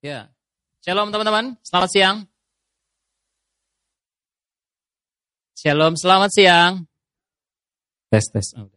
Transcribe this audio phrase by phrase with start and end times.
[0.00, 0.32] Ya.
[0.80, 2.16] Shalom teman-teman, selamat siang.
[5.52, 6.72] Shalom, selamat siang.
[8.08, 8.56] Tes, tes.
[8.56, 8.72] Oh,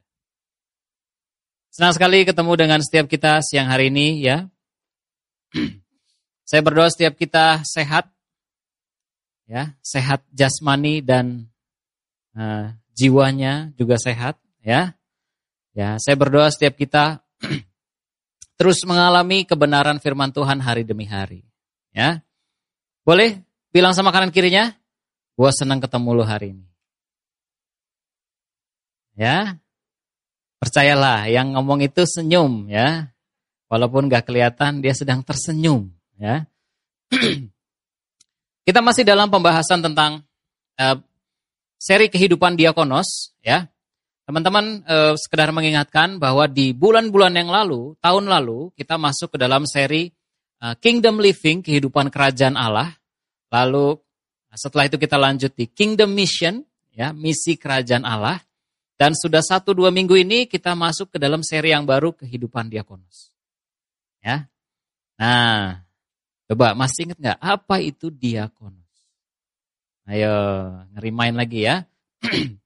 [1.72, 4.52] Senang sekali ketemu dengan setiap kita siang hari ini ya.
[6.50, 8.12] Saya berdoa setiap kita sehat,
[9.48, 11.48] ya, sehat jasmani dan
[12.36, 14.92] uh, jiwanya juga sehat, ya.
[15.71, 17.26] Ya, saya berdoa setiap kita
[18.56, 21.44] terus mengalami kebenaran firman Tuhan hari demi hari.
[21.94, 22.22] Ya.
[23.04, 23.42] Boleh
[23.74, 24.74] bilang sama kanan kirinya,
[25.36, 26.68] gua senang ketemu lu hari ini.
[29.18, 29.58] Ya.
[30.61, 33.11] Percayalah, yang ngomong itu senyum ya.
[33.67, 36.45] Walaupun gak kelihatan dia sedang tersenyum ya.
[38.64, 40.23] Kita masih dalam pembahasan tentang
[40.80, 40.97] uh,
[41.81, 43.72] seri kehidupan diakonos ya.
[44.23, 49.67] Teman-teman eh, sekedar mengingatkan bahwa di bulan-bulan yang lalu, tahun lalu, kita masuk ke dalam
[49.67, 50.08] seri
[50.63, 52.95] eh, Kingdom Living, kehidupan kerajaan Allah.
[53.52, 53.99] Lalu
[54.55, 56.63] setelah itu kita lanjut di Kingdom Mission,
[56.95, 58.39] ya misi kerajaan Allah.
[58.95, 63.35] Dan sudah satu dua minggu ini kita masuk ke dalam seri yang baru kehidupan diakonos.
[64.23, 64.47] Ya,
[65.19, 65.83] nah
[66.47, 68.87] coba masih ingat nggak apa itu diakonos?
[70.08, 70.31] Ayo
[70.95, 71.83] ngerimain lagi ya.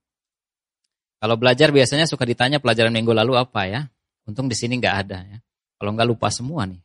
[1.18, 3.80] Kalau belajar biasanya suka ditanya pelajaran minggu lalu apa ya.
[4.22, 5.38] Untung di sini nggak ada ya.
[5.78, 6.78] Kalau nggak lupa semua nih.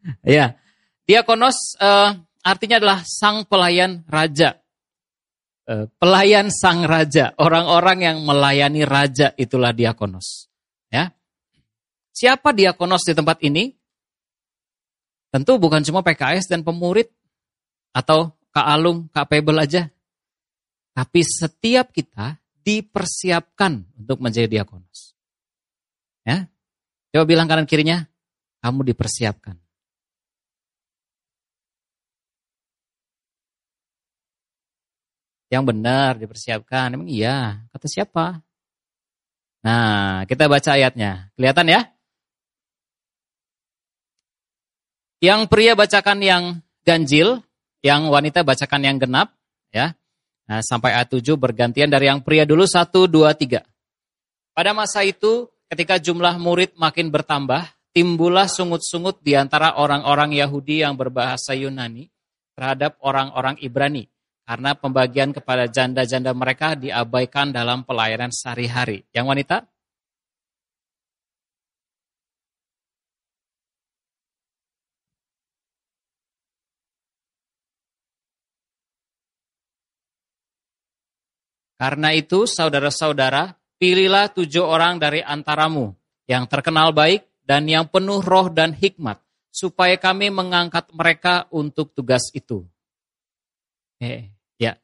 [0.40, 0.56] ya,
[1.04, 4.56] diakonos uh, artinya adalah sang pelayan raja.
[5.68, 10.48] Uh, pelayan sang raja, orang-orang yang melayani raja itulah diakonos.
[10.88, 11.12] Ya,
[12.16, 13.76] siapa diakonos di tempat ini?
[15.30, 17.06] Tentu bukan cuma PKS dan pemurid
[17.94, 19.86] atau Kak Alung, Kak Pebel aja.
[20.90, 25.16] Tapi setiap kita dipersiapkan untuk menjadi diakonos.
[26.24, 26.46] Ya.
[27.10, 28.06] Coba bilang kanan kirinya,
[28.62, 29.58] kamu dipersiapkan.
[35.50, 36.94] Yang benar dipersiapkan.
[36.94, 38.38] Emang iya, kata siapa?
[39.66, 41.34] Nah, kita baca ayatnya.
[41.34, 41.80] Kelihatan ya?
[45.20, 46.44] Yang pria bacakan yang
[46.86, 47.44] ganjil,
[47.84, 49.36] yang wanita bacakan yang genap,
[49.68, 49.92] ya.
[50.50, 53.06] Nah, sampai ayat 7 bergantian dari yang pria dulu 1, 2,
[53.38, 53.62] 3.
[54.50, 60.98] Pada masa itu ketika jumlah murid makin bertambah, timbullah sungut-sungut di antara orang-orang Yahudi yang
[60.98, 62.10] berbahasa Yunani
[62.58, 64.10] terhadap orang-orang Ibrani.
[64.42, 69.06] Karena pembagian kepada janda-janda mereka diabaikan dalam pelayanan sehari-hari.
[69.14, 69.56] Yang wanita?
[81.80, 85.96] Karena itu, saudara-saudara, pilihlah tujuh orang dari antaramu
[86.28, 89.16] yang terkenal baik dan yang penuh roh dan hikmat,
[89.48, 92.68] supaya kami mengangkat mereka untuk tugas itu.
[93.96, 94.28] Eh,
[94.60, 94.76] ya.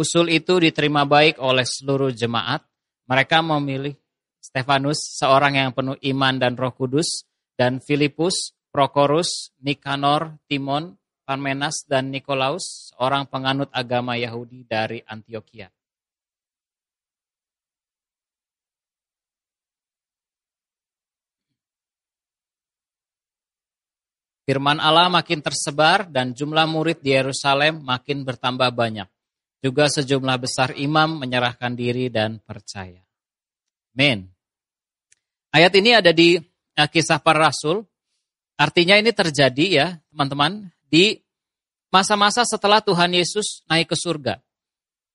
[0.00, 2.64] Usul itu diterima baik oleh seluruh jemaat.
[3.04, 3.92] Mereka memilih
[4.40, 12.10] Stefanus, seorang yang penuh iman dan roh kudus, dan Filipus, Prokorus, Nikanor, Timon, Parmenas, dan
[12.10, 15.70] Nikolaus, seorang penganut agama Yahudi dari Antioquia.
[24.42, 29.06] Firman Allah makin tersebar dan jumlah murid di Yerusalem makin bertambah banyak.
[29.62, 33.06] Juga sejumlah besar imam menyerahkan diri dan percaya.
[33.94, 34.26] Amin.
[35.54, 37.86] Ayat ini ada di eh, kisah para rasul
[38.54, 41.18] Artinya ini terjadi ya teman-teman di
[41.90, 44.38] masa-masa setelah Tuhan Yesus naik ke surga.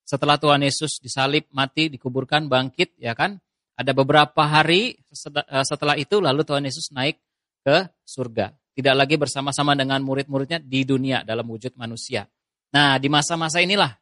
[0.04, 3.40] Setelah Tuhan Yesus disalib, mati, dikuburkan, bangkit, ya kan?
[3.80, 7.16] Ada beberapa hari eh, setelah itu lalu Tuhan Yesus naik
[7.64, 8.52] ke surga.
[8.76, 12.28] Tidak lagi bersama-sama dengan murid-muridnya di dunia dalam wujud manusia.
[12.76, 13.92] Nah, di masa-masa inilah.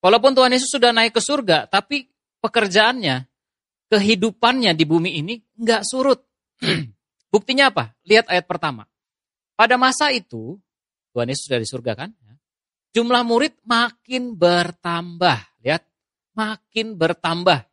[0.00, 2.08] Walaupun Tuhan Yesus sudah naik ke surga, tapi
[2.40, 3.26] pekerjaannya,
[3.90, 6.20] kehidupannya di bumi ini nggak surut.
[7.28, 7.92] Buktinya apa?
[8.08, 8.88] Lihat ayat pertama.
[9.52, 10.56] Pada masa itu,
[11.12, 12.10] Tuhan Yesus sudah di surga kan?
[12.24, 12.34] Ya.
[13.00, 15.38] Jumlah murid makin bertambah.
[15.60, 15.84] Lihat,
[16.32, 17.68] makin bertambah.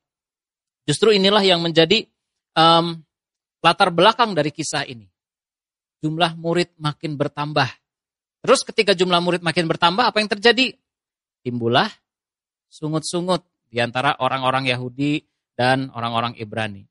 [0.85, 2.03] Justru inilah yang menjadi
[2.53, 2.99] um,
[3.63, 5.07] latar belakang dari kisah ini.
[6.03, 7.69] Jumlah murid makin bertambah.
[8.45, 10.75] Terus ketika jumlah murid makin bertambah, apa yang terjadi?
[11.41, 11.89] Timbullah
[12.69, 15.23] sungut-sungut di antara orang-orang Yahudi
[15.55, 16.83] dan orang-orang Ibrani.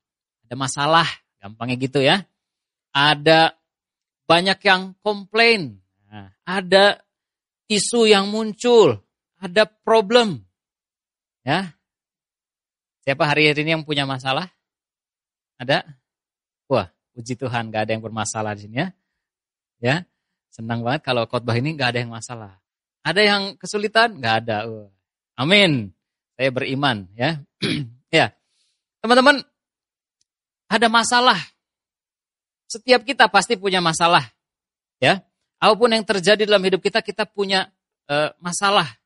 [0.49, 1.07] Ada masalah,
[1.39, 2.25] gampangnya gitu ya
[2.95, 3.59] ada
[4.23, 7.03] banyak yang komplain, nah, ada
[7.67, 9.03] isu yang muncul,
[9.35, 10.47] ada problem.
[11.43, 11.75] Ya.
[13.03, 14.49] Siapa hari ini yang punya masalah?
[15.59, 15.85] Ada?
[16.71, 18.87] Wah, puji Tuhan, gak ada yang bermasalah di sini ya.
[19.83, 19.95] Ya,
[20.49, 22.57] senang banget kalau khotbah ini gak ada yang masalah.
[23.05, 24.17] Ada yang kesulitan?
[24.17, 24.65] Gak ada.
[24.65, 24.89] Uh.
[25.37, 25.93] Amin.
[26.33, 27.37] Saya beriman ya.
[28.17, 28.33] ya.
[29.03, 29.45] Teman-teman,
[30.65, 31.37] ada masalah.
[32.75, 34.27] Setiap kita pasti punya masalah.
[34.99, 35.23] Ya.
[35.63, 37.71] Apa pun yang terjadi dalam hidup kita, kita punya
[38.11, 38.99] uh, masalah.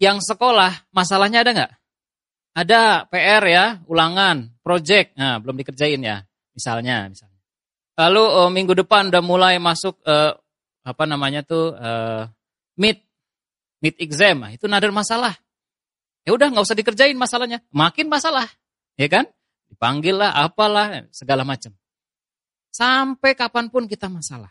[0.00, 1.72] Yang sekolah, masalahnya ada nggak?
[2.56, 2.80] Ada
[3.12, 6.24] PR ya, ulangan, project, nah belum dikerjain ya,
[6.56, 7.40] misalnya, misalnya.
[8.00, 10.32] Lalu uh, minggu depan udah mulai masuk uh,
[10.80, 12.24] apa namanya tuh uh,
[12.80, 12.96] mid
[13.84, 15.36] mid exam, nah, itu ada masalah.
[16.24, 18.48] Ya udah nggak usah dikerjain masalahnya, makin masalah,
[18.96, 19.28] ya kan?
[19.68, 21.76] Dipanggil lah, apalah, segala macam.
[22.70, 24.50] Sampai kapan pun kita masalah,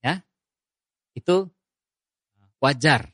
[0.00, 0.20] ya
[1.12, 1.44] itu
[2.56, 3.12] wajar.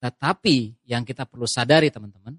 [0.00, 2.32] Tetapi yang kita perlu sadari teman-teman,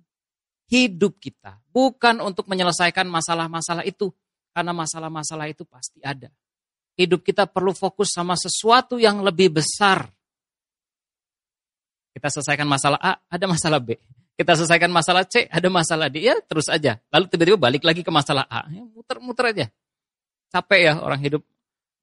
[0.72, 4.10] hidup kita bukan untuk menyelesaikan masalah-masalah itu.
[4.52, 6.28] Karena masalah-masalah itu pasti ada.
[7.00, 10.12] Hidup kita perlu fokus sama sesuatu yang lebih besar.
[12.12, 13.96] Kita selesaikan masalah A, ada masalah B.
[14.36, 16.28] Kita selesaikan masalah C, ada masalah D.
[16.28, 17.00] Ya terus aja.
[17.08, 18.68] Lalu tiba-tiba balik lagi ke masalah A.
[18.68, 19.66] Ya, muter-muter aja.
[20.52, 21.42] Capek ya orang hidup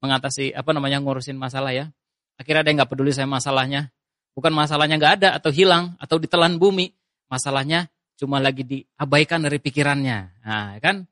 [0.01, 1.93] mengatasi apa namanya ngurusin masalah ya.
[2.41, 3.93] Akhirnya ada yang nggak peduli sama masalahnya.
[4.33, 6.95] Bukan masalahnya nggak ada atau hilang atau ditelan bumi.
[7.29, 10.19] Masalahnya cuma lagi diabaikan dari pikirannya.
[10.43, 11.05] Nah, kan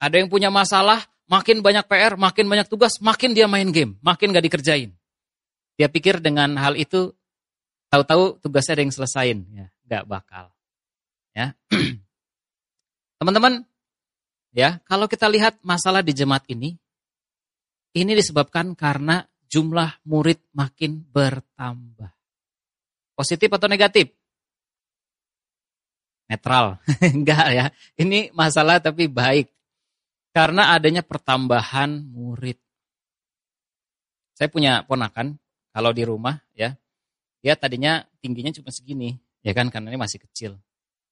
[0.00, 4.32] ada yang punya masalah, makin banyak PR, makin banyak tugas, makin dia main game, makin
[4.32, 4.90] gak dikerjain.
[5.76, 7.12] Dia pikir dengan hal itu,
[7.92, 10.50] tahu-tahu tugasnya ada yang selesain, ya, gak bakal.
[11.36, 11.54] Ya,
[13.22, 13.67] teman-teman,
[14.58, 16.74] ya kalau kita lihat masalah di jemaat ini,
[17.94, 22.10] ini disebabkan karena jumlah murid makin bertambah.
[23.14, 24.18] Positif atau negatif?
[26.28, 26.78] netral.
[27.16, 27.66] Enggak ya.
[27.96, 29.48] Ini masalah tapi baik.
[30.30, 32.60] Karena adanya pertambahan murid.
[34.36, 35.34] Saya punya ponakan,
[35.74, 36.78] kalau di rumah ya,
[37.42, 40.54] dia tadinya tingginya cuma segini, ya kan, karena ini masih kecil.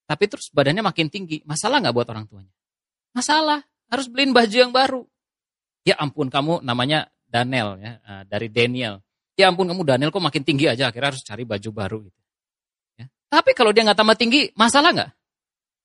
[0.07, 2.55] Tapi terus badannya makin tinggi, masalah nggak buat orang tuanya?
[3.17, 5.09] Masalah, harus beliin baju yang baru.
[5.89, 9.01] Ya ampun kamu namanya Daniel ya, eh, dari Daniel.
[9.41, 12.21] Ya ampun kamu Daniel kok makin tinggi aja, akhirnya harus cari baju baru gitu.
[13.27, 15.11] Tapi kalau dia nggak tambah tinggi, masalah nggak?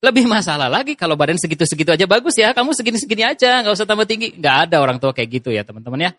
[0.01, 4.06] Lebih masalah lagi kalau badan segitu-segitu aja bagus ya, kamu segini-segini aja, nggak usah tambah
[4.06, 4.34] tinggi.
[4.38, 6.12] Nggak ada orang tua kayak gitu ya teman-teman ya.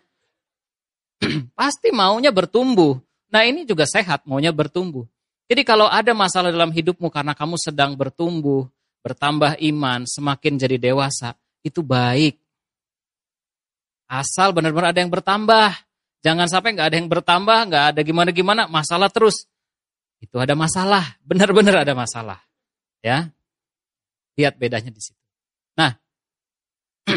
[1.59, 2.99] Pasti maunya bertumbuh.
[3.31, 5.07] Nah ini juga sehat, maunya bertumbuh.
[5.47, 8.67] Jadi kalau ada masalah dalam hidupmu karena kamu sedang bertumbuh,
[9.03, 12.39] bertambah iman, semakin jadi dewasa, itu baik.
[14.07, 15.69] Asal benar-benar ada yang bertambah.
[16.23, 19.43] Jangan sampai nggak ada yang bertambah, nggak ada gimana-gimana, masalah terus
[20.23, 22.39] itu ada masalah, benar-benar ada masalah.
[23.03, 23.27] Ya.
[24.39, 25.19] Lihat bedanya di situ.
[25.75, 25.99] Nah,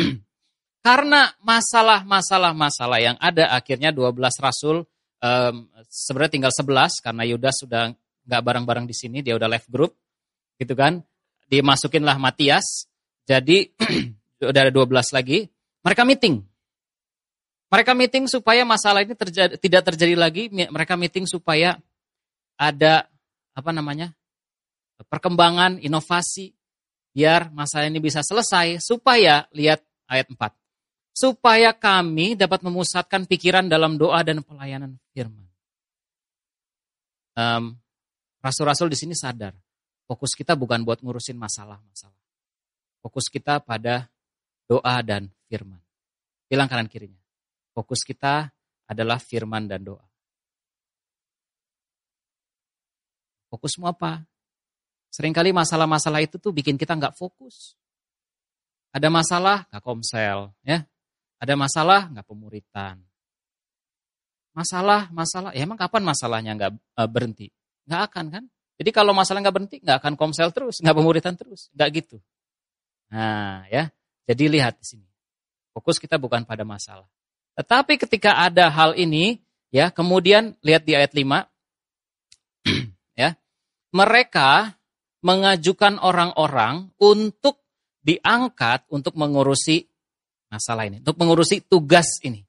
[0.86, 4.10] karena masalah-masalah-masalah yang ada akhirnya 12
[4.42, 4.82] rasul
[5.22, 7.94] um, sebenarnya tinggal 11 karena Yudas sudah
[8.26, 9.94] nggak bareng-bareng di sini, dia udah left group.
[10.58, 10.98] Gitu kan?
[11.46, 12.90] Dimasukinlah Matias.
[13.26, 13.70] Jadi
[14.50, 15.46] udah ada 12 lagi.
[15.82, 16.42] Mereka meeting.
[17.66, 20.50] Mereka meeting supaya masalah ini terjadi, tidak terjadi lagi.
[20.50, 21.78] Mereka meeting supaya
[22.56, 23.06] ada
[23.56, 24.12] apa namanya
[25.08, 26.56] perkembangan inovasi
[27.16, 30.36] biar masalah ini bisa selesai supaya lihat ayat 4
[31.16, 35.48] supaya kami dapat memusatkan pikiran dalam doa dan pelayanan firman.
[37.32, 37.80] Um,
[38.44, 39.56] Rasul-rasul di sini sadar
[40.06, 42.22] fokus kita bukan buat ngurusin masalah-masalah.
[43.02, 44.10] Fokus kita pada
[44.66, 45.78] doa dan firman.
[46.46, 47.22] Bilang kanan kirinya.
[47.74, 48.50] Fokus kita
[48.86, 50.06] adalah firman dan doa.
[53.50, 54.26] Fokusmu apa?
[55.10, 57.78] Seringkali masalah-masalah itu tuh bikin kita nggak fokus.
[58.90, 60.82] Ada masalah nggak komsel, ya.
[61.36, 62.96] Ada masalah nggak pemuritan.
[64.56, 67.46] Masalah, masalah, ya emang kapan masalahnya nggak e, berhenti?
[67.84, 68.44] Nggak akan kan?
[68.76, 72.16] Jadi kalau masalah nggak berhenti, nggak akan komsel terus, nggak pemuritan terus, nggak gitu.
[73.08, 73.88] Nah, ya.
[74.26, 75.06] Jadi lihat di sini.
[75.72, 77.06] Fokus kita bukan pada masalah.
[77.56, 79.40] Tetapi ketika ada hal ini,
[79.72, 81.46] ya, kemudian lihat di ayat 5,
[83.22, 83.38] ya
[83.96, 84.76] mereka
[85.24, 87.64] mengajukan orang-orang untuk
[88.04, 89.88] diangkat untuk mengurusi
[90.52, 92.44] masalah ini, untuk mengurusi tugas ini.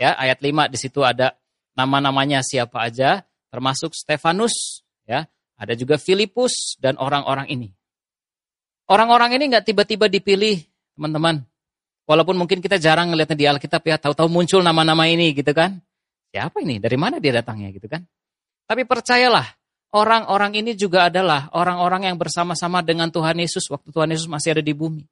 [0.00, 1.36] Ya, ayat 5 di situ ada
[1.76, 3.22] nama-namanya siapa aja,
[3.52, 5.28] termasuk Stefanus, ya.
[5.58, 7.68] Ada juga Filipus dan orang-orang ini.
[8.88, 10.62] Orang-orang ini nggak tiba-tiba dipilih,
[10.96, 11.44] teman-teman.
[12.08, 15.76] Walaupun mungkin kita jarang ngeliatnya di Alkitab ya, tahu-tahu muncul nama-nama ini gitu kan.
[16.32, 16.80] Siapa ini?
[16.80, 18.00] Dari mana dia datangnya gitu kan?
[18.64, 19.44] Tapi percayalah,
[19.92, 24.64] orang-orang ini juga adalah orang-orang yang bersama-sama dengan Tuhan Yesus waktu Tuhan Yesus masih ada
[24.64, 25.04] di bumi.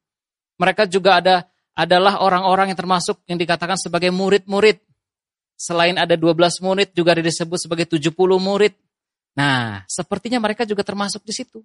[0.57, 1.45] Mereka juga ada
[1.76, 4.81] adalah orang-orang yang termasuk yang dikatakan sebagai murid-murid.
[5.57, 8.73] Selain ada 12 murid juga disebut sebagai 70 murid.
[9.37, 11.61] Nah, sepertinya mereka juga termasuk di situ.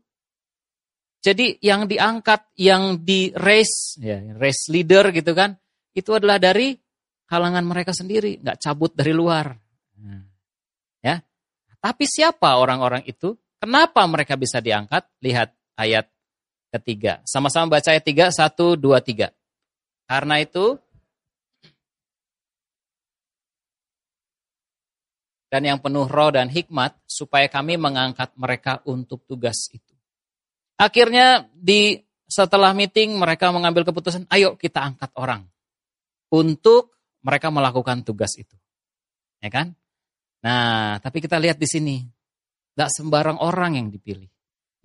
[1.22, 5.56] Jadi yang diangkat, yang di race, ya, race leader gitu kan,
[5.94, 6.76] itu adalah dari
[7.30, 9.56] kalangan mereka sendiri, nggak cabut dari luar.
[10.02, 10.26] Nah,
[11.00, 11.22] ya,
[11.80, 13.38] tapi siapa orang-orang itu?
[13.62, 15.06] Kenapa mereka bisa diangkat?
[15.22, 16.10] Lihat ayat
[16.74, 17.22] ketiga.
[17.24, 19.30] Sama-sama baca ayat tiga, satu, dua, tiga.
[20.10, 20.76] Karena itu,
[25.52, 29.92] dan yang penuh roh dan hikmat supaya kami mengangkat mereka untuk tugas itu.
[30.80, 32.00] Akhirnya di
[32.32, 35.44] setelah meeting mereka mengambil keputusan, ayo kita angkat orang
[36.32, 36.96] untuk
[37.28, 38.56] mereka melakukan tugas itu.
[39.44, 39.76] Ya kan?
[40.42, 42.00] Nah, tapi kita lihat di sini,
[42.80, 44.32] nggak sembarang orang yang dipilih,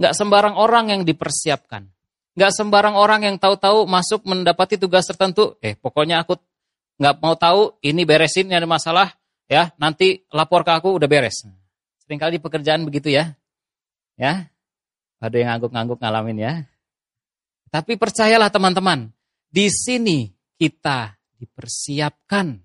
[0.03, 1.87] nggak sembarang orang yang dipersiapkan,
[2.35, 5.57] nggak sembarang orang yang tahu-tahu masuk mendapati tugas tertentu.
[5.63, 6.37] Eh, pokoknya aku
[6.99, 9.15] nggak mau tahu ini beresin ini ada masalah,
[9.47, 11.47] ya nanti lapor ke aku udah beres.
[12.07, 13.35] Seringkali di pekerjaan begitu ya.
[14.17, 14.49] Ya,
[15.21, 16.55] ada yang ngangguk-ngangguk ngalamin ya.
[17.69, 19.13] Tapi percayalah teman-teman,
[19.51, 22.57] di sini kita dipersiapkan.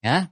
[0.00, 0.28] Ya.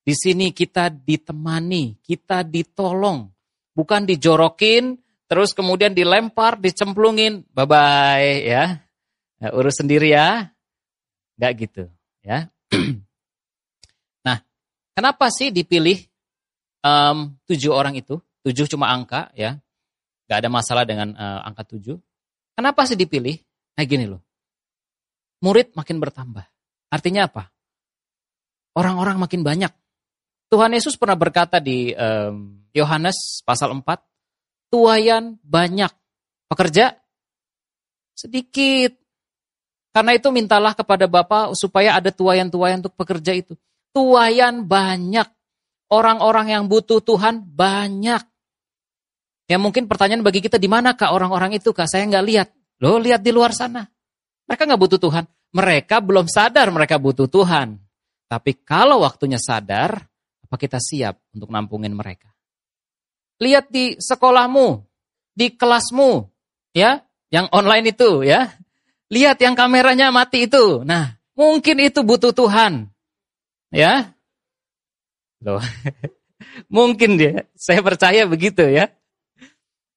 [0.00, 3.30] Di sini kita ditemani, kita ditolong,
[3.76, 4.98] bukan dijorokin,
[5.30, 8.80] terus kemudian dilempar, dicemplungin, bye-bye ya.
[9.38, 10.50] ya urus sendiri ya.
[11.36, 11.84] Enggak gitu,
[12.24, 12.48] ya.
[14.94, 16.02] Kenapa sih dipilih
[16.84, 18.18] um, tujuh orang itu?
[18.40, 19.60] Tujuh cuma angka ya,
[20.26, 21.96] gak ada masalah dengan uh, angka tujuh.
[22.56, 23.36] Kenapa sih dipilih?
[23.76, 24.20] Nah gini loh,
[25.44, 26.44] murid makin bertambah.
[26.90, 27.48] Artinya apa?
[28.76, 29.72] Orang-orang makin banyak.
[30.50, 31.94] Tuhan Yesus pernah berkata di
[32.74, 33.86] Yohanes um, pasal 4,
[34.70, 35.90] tuayan banyak,
[36.50, 36.98] pekerja
[38.18, 38.98] sedikit.
[39.90, 43.58] Karena itu mintalah kepada Bapa supaya ada tuayan-tuayan untuk pekerja itu.
[43.90, 45.28] Tuayan banyak.
[45.90, 48.22] Orang-orang yang butuh Tuhan banyak.
[49.50, 51.90] Ya mungkin pertanyaan bagi kita di mana kak orang-orang itu kak?
[51.90, 52.48] Saya nggak lihat.
[52.78, 53.82] Loh lihat di luar sana.
[54.46, 55.24] Mereka nggak butuh Tuhan.
[55.50, 57.74] Mereka belum sadar mereka butuh Tuhan.
[58.30, 60.06] Tapi kalau waktunya sadar,
[60.46, 62.30] apa kita siap untuk nampungin mereka?
[63.42, 64.86] Lihat di sekolahmu,
[65.34, 66.30] di kelasmu,
[66.70, 67.02] ya,
[67.34, 68.54] yang online itu, ya.
[69.10, 70.86] Lihat yang kameranya mati itu.
[70.86, 72.86] Nah, mungkin itu butuh Tuhan.
[73.70, 74.12] Ya?
[75.40, 75.62] Loh.
[76.76, 78.90] Mungkin dia, saya percaya begitu ya.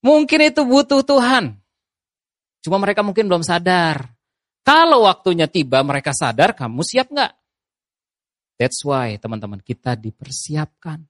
[0.04, 1.56] Mungkin itu butuh Tuhan.
[2.64, 4.12] Cuma mereka mungkin belum sadar.
[4.64, 7.32] Kalau waktunya tiba mereka sadar, kamu siap nggak?
[8.60, 11.04] That's why teman-teman kita dipersiapkan.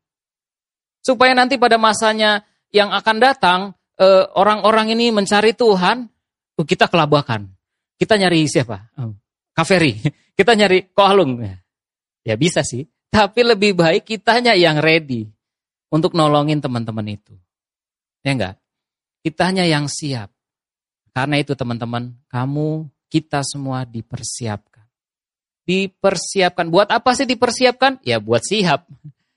[1.02, 2.42] Supaya nanti pada masanya
[2.74, 3.60] yang akan datang,
[4.02, 6.10] eh, orang-orang ini mencari Tuhan,
[6.58, 7.50] oh, kita kelabakan.
[7.98, 8.94] Kita nyari siapa?
[8.98, 9.14] Oh,
[9.54, 9.94] Kaveri.
[10.34, 11.46] Kita nyari Koalung.
[12.24, 15.28] Ya bisa sih, tapi lebih baik kitanya yang ready
[15.92, 17.36] untuk nolongin teman-teman itu.
[18.24, 18.56] Ya enggak?
[19.22, 20.32] Kitanya yang siap.
[21.14, 24.88] Karena itu teman-teman, kamu, kita semua dipersiapkan.
[25.64, 26.68] Dipersiapkan.
[26.74, 28.02] Buat apa sih dipersiapkan?
[28.02, 28.90] Ya buat siap.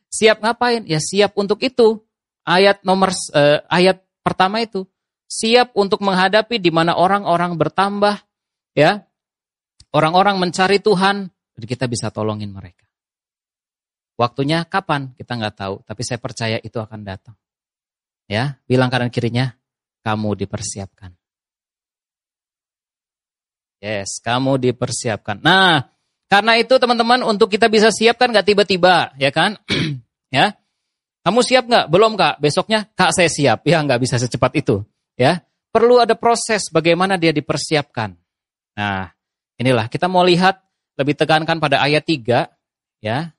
[0.09, 0.89] Siap ngapain?
[0.89, 2.01] Ya siap untuk itu.
[2.47, 4.89] Ayat nomor eh, ayat pertama itu
[5.27, 8.23] siap untuk menghadapi di mana orang-orang bertambah,
[8.73, 9.05] ya.
[9.91, 12.85] Orang-orang mencari Tuhan, jadi kita bisa tolongin mereka.
[14.17, 15.13] Waktunya kapan?
[15.17, 17.37] Kita nggak tahu, tapi saya percaya itu akan datang.
[18.29, 19.57] Ya, bilang kanan kirinya,
[20.05, 21.17] kamu dipersiapkan.
[23.81, 25.45] Yes, kamu dipersiapkan.
[25.45, 25.85] Nah,
[26.27, 29.61] karena itu teman-teman untuk kita bisa siap kan nggak tiba-tiba, ya kan?
[30.37, 30.57] ya,
[31.23, 31.87] kamu siap nggak?
[31.93, 32.41] Belum kak.
[32.41, 33.63] Besoknya kak saya siap.
[33.69, 34.83] Ya nggak bisa secepat itu.
[35.15, 38.17] Ya, perlu ada proses bagaimana dia dipersiapkan.
[38.75, 39.13] Nah,
[39.61, 40.66] inilah kita mau lihat
[40.97, 42.49] lebih tekankan pada ayat 3
[43.05, 43.33] ya.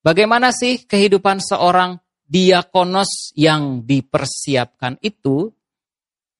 [0.00, 5.52] Bagaimana sih kehidupan seorang diakonos yang dipersiapkan itu?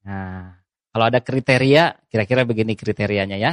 [0.09, 0.57] Nah,
[0.89, 3.53] kalau ada kriteria, kira-kira begini kriterianya ya.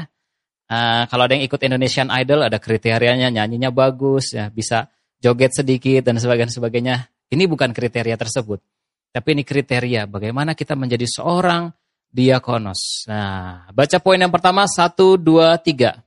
[0.65, 4.89] Uh, kalau ada yang ikut Indonesian Idol, ada kriterianya, nyanyinya bagus, ya bisa
[5.20, 6.54] joget sedikit dan sebagainya.
[6.54, 6.96] sebagainya.
[7.30, 8.62] Ini bukan kriteria tersebut,
[9.10, 11.74] tapi ini kriteria bagaimana kita menjadi seorang
[12.16, 13.04] diakonos.
[13.12, 16.00] Nah, baca poin yang pertama, satu, dua, tiga.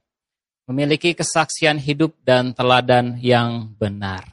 [0.64, 4.24] Memiliki kesaksian hidup dan teladan yang benar.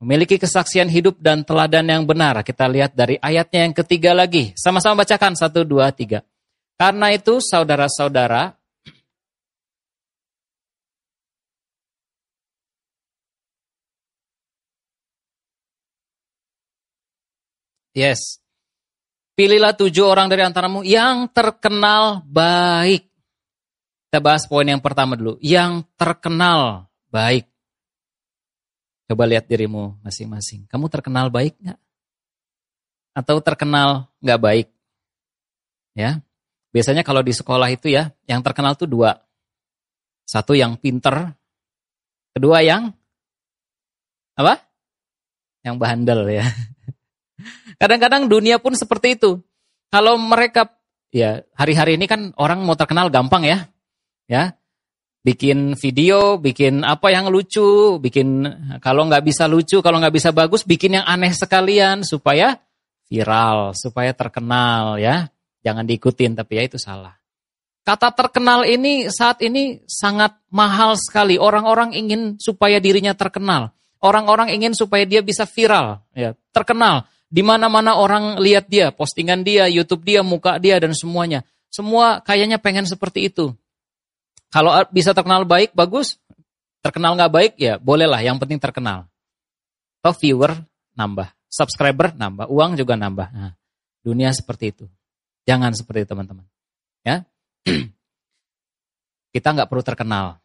[0.00, 2.40] Memiliki kesaksian hidup dan teladan yang benar.
[2.40, 4.52] Kita lihat dari ayatnya yang ketiga lagi.
[4.56, 6.24] Sama-sama bacakan, satu, dua, tiga.
[6.76, 8.56] Karena itu, saudara-saudara,
[17.90, 18.38] Yes.
[19.40, 23.08] Pilihlah tujuh orang dari antaramu yang terkenal baik.
[24.04, 25.40] Kita bahas poin yang pertama dulu.
[25.40, 27.48] Yang terkenal baik.
[29.08, 30.68] Coba lihat dirimu masing-masing.
[30.68, 31.80] Kamu terkenal baik nggak?
[33.16, 34.68] Atau terkenal nggak baik?
[35.96, 36.20] Ya,
[36.76, 39.24] biasanya kalau di sekolah itu ya, yang terkenal tuh dua.
[40.28, 41.32] Satu yang pinter,
[42.36, 42.92] kedua yang
[44.36, 44.60] apa?
[45.64, 46.44] Yang bandel ya.
[47.80, 49.40] Kadang-kadang dunia pun seperti itu.
[49.88, 50.68] Kalau mereka
[51.08, 53.72] ya hari-hari ini kan orang mau terkenal gampang ya.
[54.28, 54.54] Ya.
[55.24, 58.44] Bikin video, bikin apa yang lucu, bikin
[58.80, 62.56] kalau nggak bisa lucu, kalau nggak bisa bagus, bikin yang aneh sekalian supaya
[63.08, 65.28] viral, supaya terkenal ya.
[65.60, 67.20] Jangan diikutin, tapi ya itu salah.
[67.84, 71.36] Kata terkenal ini saat ini sangat mahal sekali.
[71.36, 73.72] Orang-orang ingin supaya dirinya terkenal.
[74.00, 77.09] Orang-orang ingin supaya dia bisa viral, ya, terkenal.
[77.30, 81.46] Di mana-mana orang lihat dia, postingan dia, YouTube dia, muka dia dan semuanya.
[81.70, 83.54] Semua kayaknya pengen seperti itu.
[84.50, 86.18] Kalau bisa terkenal baik, bagus.
[86.82, 88.18] Terkenal nggak baik, ya bolehlah.
[88.18, 89.06] Yang penting terkenal.
[90.02, 90.58] Atau viewer
[90.98, 93.28] nambah, subscriber nambah, uang juga nambah.
[93.30, 93.54] Nah,
[94.02, 94.84] dunia seperti itu.
[95.46, 96.42] Jangan seperti teman-teman.
[97.06, 97.22] Ya,
[99.34, 100.42] kita nggak perlu terkenal.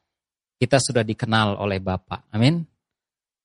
[0.61, 2.29] Kita sudah dikenal oleh Bapak.
[2.29, 2.61] Amin.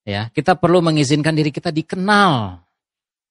[0.05, 2.60] Ya, kita perlu mengizinkan diri kita dikenal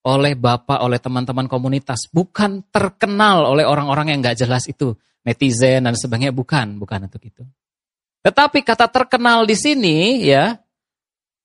[0.01, 5.93] oleh Bapak, oleh teman-teman komunitas, bukan terkenal oleh orang-orang yang nggak jelas itu, netizen dan
[5.93, 7.45] sebagainya, bukan, bukan untuk itu.
[8.21, 10.57] Tetapi kata terkenal di sini ya,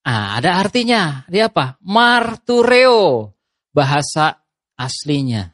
[0.07, 1.23] ah, ada artinya.
[1.27, 1.79] Dia apa?
[1.83, 3.31] Martureo,
[3.75, 4.39] bahasa
[4.79, 5.51] aslinya.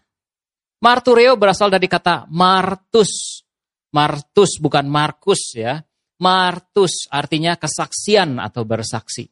[0.81, 3.41] Martureo berasal dari kata martus.
[3.93, 5.77] Martus bukan Markus ya.
[6.21, 9.29] Martus artinya kesaksian atau bersaksi.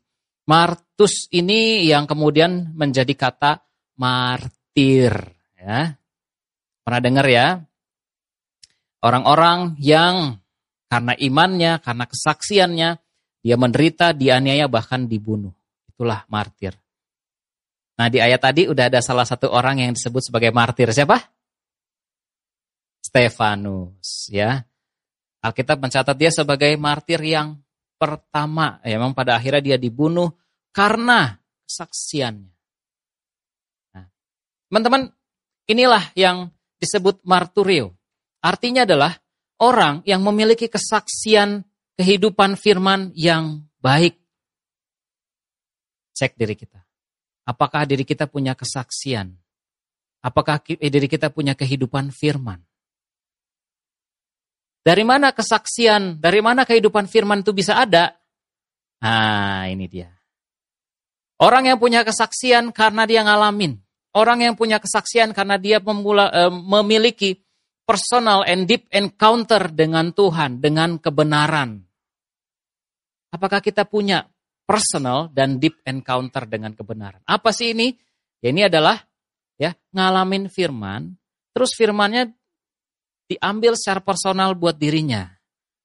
[0.50, 3.62] Martus ini yang kemudian menjadi kata
[4.02, 5.14] martir
[5.54, 5.94] ya.
[6.82, 7.62] Pernah dengar ya?
[9.06, 10.42] Orang-orang yang
[10.90, 12.90] karena imannya, karena kesaksiannya,
[13.46, 15.54] dia menderita, dianiaya, bahkan dibunuh.
[15.86, 16.74] Itulah martir.
[18.00, 20.90] Nah di ayat tadi udah ada salah satu orang yang disebut sebagai martir.
[20.90, 21.20] Siapa?
[23.04, 24.66] Stefanus ya.
[25.46, 27.60] Alkitab mencatat dia sebagai martir yang
[28.00, 28.80] pertama.
[28.88, 30.32] Ya, memang pada akhirnya dia dibunuh
[30.74, 32.54] karena kesaksiannya.
[33.96, 34.06] Nah,
[34.70, 35.02] teman-teman,
[35.70, 37.94] inilah yang disebut marturio.
[38.40, 39.20] Artinya adalah
[39.60, 41.68] orang yang memiliki kesaksian
[42.00, 44.16] kehidupan firman yang baik.
[46.16, 46.80] Cek diri kita.
[47.44, 49.36] Apakah diri kita punya kesaksian?
[50.20, 52.60] Apakah diri kita punya kehidupan firman?
[54.84, 58.16] Dari mana kesaksian, dari mana kehidupan firman itu bisa ada?
[59.00, 60.19] Nah, ini dia.
[61.40, 63.80] Orang yang punya kesaksian karena dia ngalamin.
[64.12, 67.40] Orang yang punya kesaksian karena dia memula, eh, memiliki
[67.88, 71.80] personal and deep encounter dengan Tuhan, dengan kebenaran.
[73.32, 74.28] Apakah kita punya
[74.68, 77.24] personal dan deep encounter dengan kebenaran?
[77.24, 77.96] Apa sih ini?
[78.44, 79.00] Ya ini adalah
[79.56, 81.16] ya ngalamin firman,
[81.56, 82.36] terus firmannya
[83.32, 85.39] diambil secara personal buat dirinya.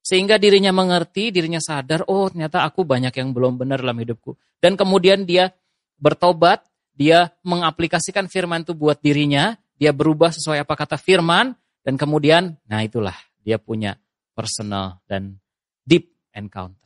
[0.05, 4.37] Sehingga dirinya mengerti, dirinya sadar, oh ternyata aku banyak yang belum benar dalam hidupku.
[4.61, 5.49] Dan kemudian dia
[5.97, 6.61] bertobat,
[6.93, 12.85] dia mengaplikasikan firman itu buat dirinya, dia berubah sesuai apa kata firman, dan kemudian, nah
[12.85, 13.97] itulah, dia punya
[14.37, 15.41] personal dan
[15.81, 16.85] deep encounter.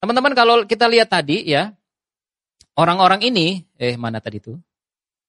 [0.00, 1.68] Teman-teman kalau kita lihat tadi ya,
[2.80, 4.56] orang-orang ini, eh mana tadi itu?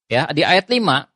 [0.08, 1.13] Ya, di ayat 5,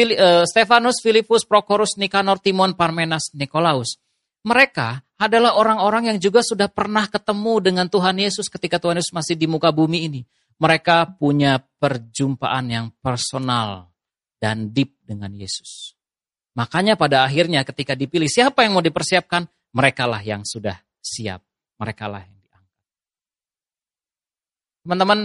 [0.00, 4.00] Eh, Stefanus, Filipus, Prokorus, Nikanor, Timon, Parmenas, Nikolaus.
[4.40, 9.36] Mereka adalah orang-orang yang juga sudah pernah ketemu dengan Tuhan Yesus ketika Tuhan Yesus masih
[9.36, 10.20] di muka bumi ini.
[10.60, 13.92] Mereka punya perjumpaan yang personal
[14.40, 15.92] dan deep dengan Yesus.
[16.56, 19.44] Makanya pada akhirnya ketika dipilih siapa yang mau dipersiapkan,
[19.76, 21.44] merekalah yang sudah siap.
[21.80, 22.64] Merekalah yang diangkat.
[24.84, 25.20] Teman-teman,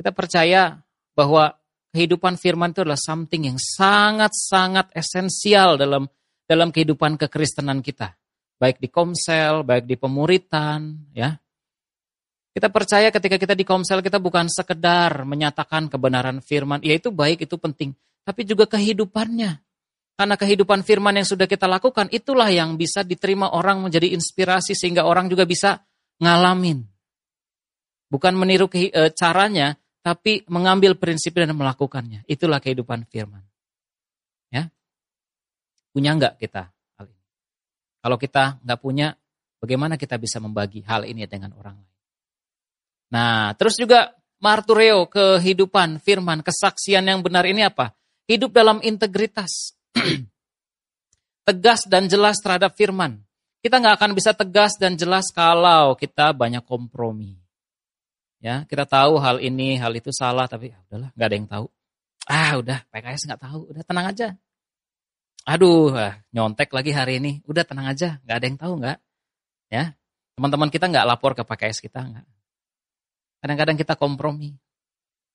[0.00, 0.80] kita percaya
[1.16, 1.56] bahwa
[1.96, 6.08] kehidupan firman itu adalah something yang sangat-sangat esensial dalam
[6.46, 8.14] dalam kehidupan kekristenan kita.
[8.56, 11.36] Baik di komsel, baik di pemuritan, ya.
[12.56, 17.44] Kita percaya ketika kita di komsel kita bukan sekedar menyatakan kebenaran firman, ya itu baik,
[17.44, 17.92] itu penting,
[18.24, 19.60] tapi juga kehidupannya.
[20.16, 25.04] Karena kehidupan firman yang sudah kita lakukan, itulah yang bisa diterima orang menjadi inspirasi sehingga
[25.04, 25.84] orang juga bisa
[26.16, 26.80] ngalamin.
[28.08, 32.24] Bukan meniru eh, caranya, tapi mengambil prinsip dan melakukannya.
[32.24, 33.45] Itulah kehidupan firman.
[35.96, 35.98] Ya.
[35.98, 36.68] Punya enggak kita
[37.00, 37.24] hal ini?
[38.04, 39.08] Kalau kita enggak punya,
[39.56, 41.96] bagaimana kita bisa membagi hal ini dengan orang lain?
[43.16, 44.12] Nah, terus juga
[44.44, 47.96] martureo, kehidupan, firman, kesaksian yang benar ini apa?
[48.28, 49.72] Hidup dalam integritas.
[51.48, 53.22] tegas dan jelas terhadap firman.
[53.62, 57.38] Kita nggak akan bisa tegas dan jelas kalau kita banyak kompromi.
[58.42, 61.66] Ya, kita tahu hal ini, hal itu salah, tapi ya udahlah, nggak ada yang tahu.
[62.26, 64.28] Ah, udah PKS nggak tahu, udah tenang aja.
[65.46, 65.94] Aduh,
[66.34, 68.98] nyontek lagi hari ini, udah tenang aja, nggak ada yang tahu nggak?
[69.70, 69.94] Ya,
[70.34, 72.26] teman-teman kita nggak lapor ke PKS kita nggak?
[73.46, 74.58] Kadang-kadang kita kompromi.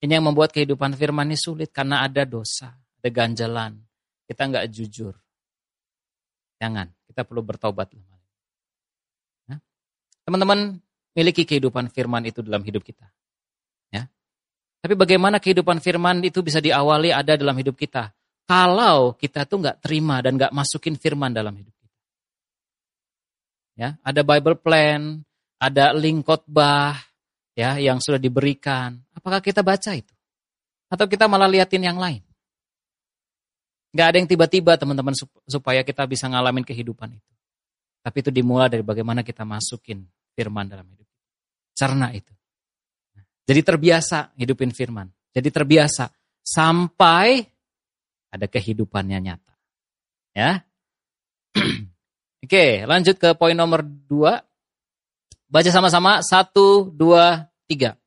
[0.04, 3.80] Ini yang membuat kehidupan firman ini sulit karena ada dosa, ada ganjalan.
[4.28, 5.16] Kita nggak jujur.
[6.60, 7.96] Jangan, kita perlu bertobat.
[9.48, 9.64] Ya.
[10.28, 10.76] Teman-teman,
[11.16, 13.08] miliki kehidupan firman itu dalam hidup kita.
[13.96, 14.12] Ya.
[14.84, 18.12] Tapi bagaimana kehidupan firman itu bisa diawali ada dalam hidup kita?
[18.46, 21.98] Kalau kita tuh nggak terima dan nggak masukin firman dalam hidup kita.
[23.80, 25.24] Ya, ada Bible plan,
[25.62, 27.00] ada link khotbah,
[27.56, 29.00] ya yang sudah diberikan.
[29.16, 30.14] Apakah kita baca itu?
[30.92, 32.20] Atau kita malah liatin yang lain?
[33.92, 35.12] Gak ada yang tiba-tiba teman-teman
[35.48, 37.32] supaya kita bisa ngalamin kehidupan itu.
[38.02, 40.02] Tapi itu dimulai dari bagaimana kita masukin
[40.34, 41.08] firman dalam hidup.
[41.76, 42.32] Cerna itu.
[43.46, 45.12] Jadi terbiasa hidupin firman.
[45.36, 46.08] Jadi terbiasa
[46.40, 47.44] sampai
[48.32, 49.54] ada kehidupannya nyata.
[50.32, 50.64] Ya.
[52.42, 54.42] Oke, lanjut ke poin nomor dua.
[55.52, 56.24] Baca sama-sama.
[56.24, 58.00] Satu, dua, tiga.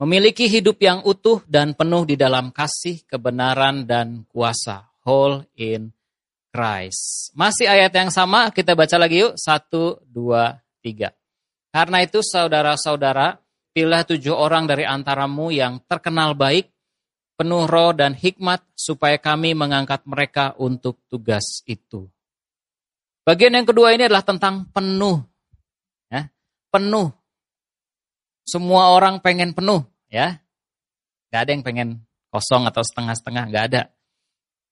[0.00, 5.94] Memiliki hidup yang utuh dan penuh di dalam kasih, kebenaran, dan kuasa whole in
[6.50, 7.30] Christ.
[7.38, 9.38] Masih ayat yang sama, kita baca lagi yuk.
[9.38, 11.14] Satu, dua, tiga.
[11.70, 13.38] Karena itu saudara-saudara,
[13.72, 16.68] pilih tujuh orang dari antaramu yang terkenal baik,
[17.36, 22.08] penuh roh dan hikmat, supaya kami mengangkat mereka untuk tugas itu.
[23.22, 25.22] Bagian yang kedua ini adalah tentang penuh.
[26.10, 26.28] Ya,
[26.74, 27.14] penuh.
[28.42, 30.42] Semua orang pengen penuh, ya.
[31.30, 31.88] Gak ada yang pengen
[32.28, 33.82] kosong atau setengah-setengah, gak ada.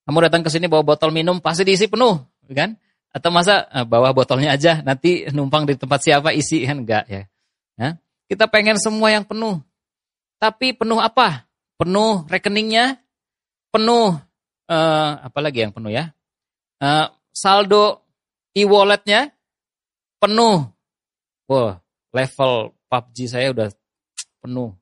[0.04, 2.18] Kamu datang ke sini bawa botol minum pasti diisi penuh,
[2.50, 2.74] kan?
[3.10, 7.22] Atau masa eh, bawa botolnya aja nanti numpang di tempat siapa isi kan enggak ya.
[7.74, 7.98] ya.
[8.30, 9.58] Kita pengen semua yang penuh.
[10.38, 11.49] Tapi penuh apa?
[11.80, 13.00] Penuh rekeningnya,
[13.72, 14.12] penuh
[14.68, 16.12] uh, apa lagi yang penuh ya?
[16.76, 18.04] Uh, saldo
[18.52, 19.32] e-walletnya
[20.20, 20.68] penuh.
[21.48, 21.80] Wah,
[22.12, 23.72] level PUBG saya udah
[24.44, 24.76] penuh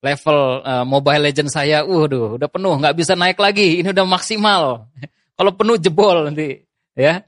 [0.00, 3.84] level uh, Mobile Legend saya, waduh, udah penuh, nggak bisa naik lagi.
[3.84, 4.88] Ini udah maksimal.
[5.36, 6.60] Kalau penuh jebol nanti,
[6.96, 7.24] ya.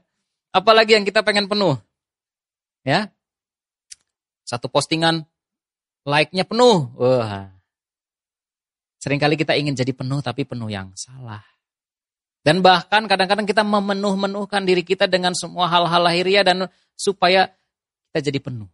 [0.53, 1.77] Apalagi yang kita pengen penuh,
[2.85, 3.09] ya.
[4.45, 5.25] Satu postingan
[6.05, 7.52] like-nya penuh, wah.
[9.03, 11.43] Seringkali kita ingin jadi penuh, tapi penuh yang salah.
[12.39, 17.51] Dan bahkan kadang-kadang kita memenuh-menuhkan diri kita dengan semua hal-hal lahiriah dan supaya
[18.07, 18.71] kita jadi penuh.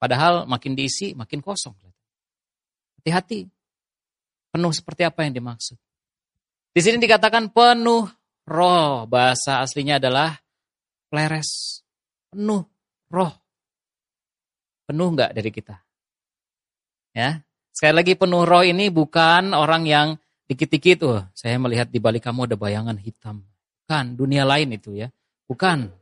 [0.00, 1.76] Padahal makin diisi, makin kosong.
[3.00, 3.44] Hati-hati.
[4.48, 5.76] Penuh seperti apa yang dimaksud.
[6.72, 8.08] Di sini dikatakan penuh
[8.48, 9.04] roh.
[9.04, 10.40] Bahasa aslinya adalah
[11.12, 11.84] pleres.
[12.32, 12.64] Penuh
[13.12, 13.32] roh.
[14.88, 15.76] Penuh enggak dari kita?
[17.12, 17.45] Ya.
[17.76, 20.16] Sekali lagi penuh roh ini bukan orang yang
[20.48, 23.44] dikit-dikit, oh, saya melihat di balik kamu ada bayangan hitam.
[23.84, 25.12] Bukan, dunia lain itu ya.
[25.44, 25.92] Bukan.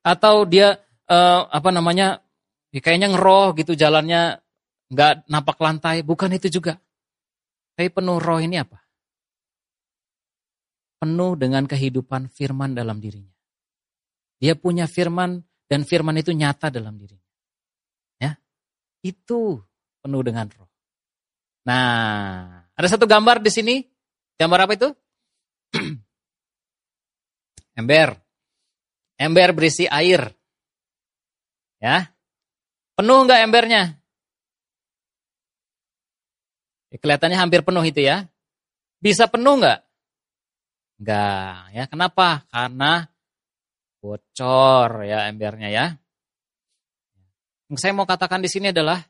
[0.00, 0.80] Atau dia
[1.12, 2.24] uh, apa namanya?
[2.72, 4.40] Ya kayaknya ngeroh gitu jalannya
[4.88, 6.80] nggak napak lantai, bukan itu juga.
[7.76, 8.80] Tapi penuh roh ini apa?
[11.04, 13.36] Penuh dengan kehidupan firman dalam dirinya.
[14.40, 17.28] Dia punya firman dan firman itu nyata dalam dirinya.
[18.16, 18.40] Ya,
[19.04, 19.60] itu
[20.00, 20.69] penuh dengan roh.
[21.64, 23.76] Nah, ada satu gambar di sini.
[24.40, 24.88] Gambar apa itu?
[27.78, 28.16] Ember.
[29.20, 30.32] Ember berisi air.
[31.80, 32.08] Ya.
[32.96, 34.00] Penuh enggak embernya?
[36.90, 38.28] Ya, kelihatannya hampir penuh itu ya.
[39.00, 39.80] Bisa penuh nggak?
[41.00, 41.56] Enggak.
[41.72, 42.44] Ya, kenapa?
[42.52, 43.08] Karena
[44.00, 45.86] bocor ya embernya ya.
[47.68, 49.04] Yang saya mau katakan di sini adalah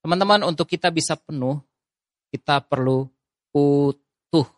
[0.00, 1.60] teman-teman untuk kita bisa penuh
[2.30, 3.10] kita perlu
[3.50, 4.48] utuh.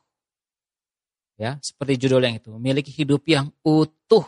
[1.41, 4.23] Ya, seperti judul yang itu, memiliki hidup yang utuh.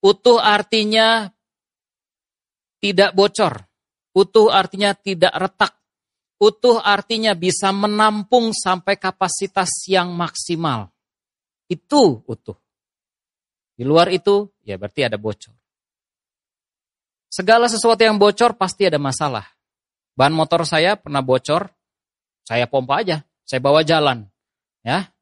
[0.00, 1.28] Utuh artinya
[2.78, 3.66] tidak bocor.
[4.16, 5.74] Utuh artinya tidak retak.
[6.40, 10.88] Utuh artinya bisa menampung sampai kapasitas yang maksimal.
[11.66, 12.56] Itu utuh.
[13.76, 15.52] Di luar itu, ya berarti ada bocor.
[17.28, 19.55] Segala sesuatu yang bocor pasti ada masalah.
[20.16, 21.68] Ban motor saya pernah bocor,
[22.42, 24.24] saya pompa aja, saya bawa jalan.
[24.80, 25.12] Ya,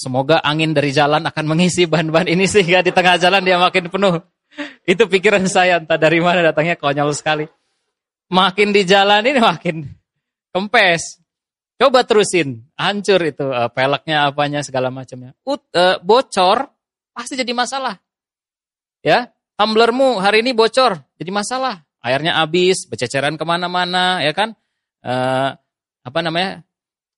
[0.00, 4.24] Semoga angin dari jalan akan mengisi ban-ban ini sehingga di tengah jalan dia makin penuh.
[4.88, 7.44] Itu pikiran saya, entah dari mana datangnya konyol sekali.
[8.32, 9.84] Makin di jalan ini makin
[10.56, 11.20] kempes.
[11.76, 15.36] Coba terusin, hancur itu uh, peleknya apanya segala macamnya.
[15.44, 16.72] Ut, uh, bocor
[17.12, 18.00] pasti jadi masalah.
[19.04, 19.28] Ya,
[19.60, 21.84] tumblermu hari ini bocor, jadi masalah.
[22.00, 24.56] Airnya habis, bececeran ke mana-mana, ya kan?
[25.04, 25.52] Uh,
[26.00, 26.64] apa namanya?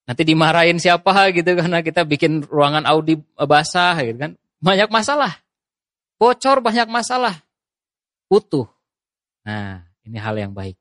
[0.03, 4.33] Nanti dimarahin siapa gitu karena kita bikin ruangan Audi basah gitu kan.
[4.59, 5.39] Banyak masalah.
[6.19, 7.35] Bocor banyak masalah.
[8.31, 8.67] Utuh.
[9.43, 10.79] Nah, ini hal yang baik.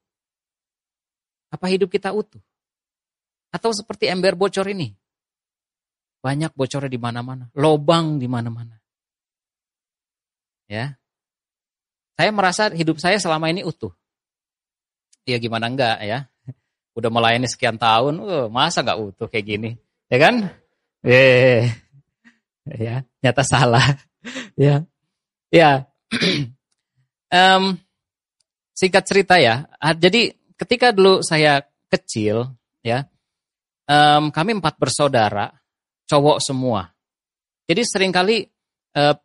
[1.52, 2.42] Apa hidup kita utuh?
[3.52, 4.94] Atau seperti ember bocor ini.
[6.22, 8.78] Banyak bocornya di mana-mana, lobang di mana-mana.
[10.70, 11.01] Ya.
[12.22, 13.90] Saya merasa hidup saya selama ini utuh.
[15.26, 16.30] Ya gimana enggak ya.
[16.94, 19.70] Udah melayani sekian tahun, uh, masa enggak utuh kayak gini.
[20.06, 20.54] Ya kan?
[21.02, 21.66] Eh,
[22.78, 23.98] ya, nyata salah.
[24.54, 24.86] ya.
[25.50, 25.90] Ya.
[27.34, 27.82] um,
[28.78, 29.66] singkat cerita ya.
[29.82, 30.30] Jadi
[30.62, 32.54] ketika dulu saya kecil,
[32.86, 33.02] ya,
[33.90, 35.50] um, kami empat bersaudara,
[36.06, 36.86] cowok semua.
[37.66, 38.46] Jadi sering kali
[38.94, 39.18] uh,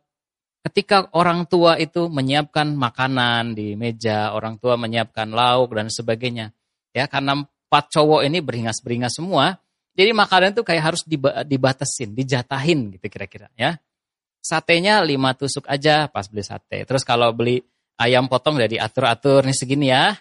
[0.67, 6.51] ketika orang tua itu menyiapkan makanan di meja, orang tua menyiapkan lauk dan sebagainya,
[6.91, 9.55] ya karena empat cowok ini beringas-beringas semua,
[9.95, 11.01] jadi makanan itu kayak harus
[11.47, 13.79] dibatasin, dijatahin gitu kira-kira ya.
[14.43, 16.85] Satenya lima tusuk aja pas beli sate.
[16.85, 17.59] Terus kalau beli
[17.99, 20.15] ayam potong udah diatur-atur nih segini ya.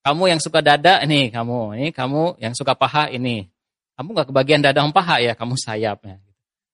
[0.00, 3.48] Kamu yang suka dada nih kamu, ini kamu yang suka paha ini.
[4.00, 6.16] Kamu nggak kebagian dadang paha ya, kamu sayapnya.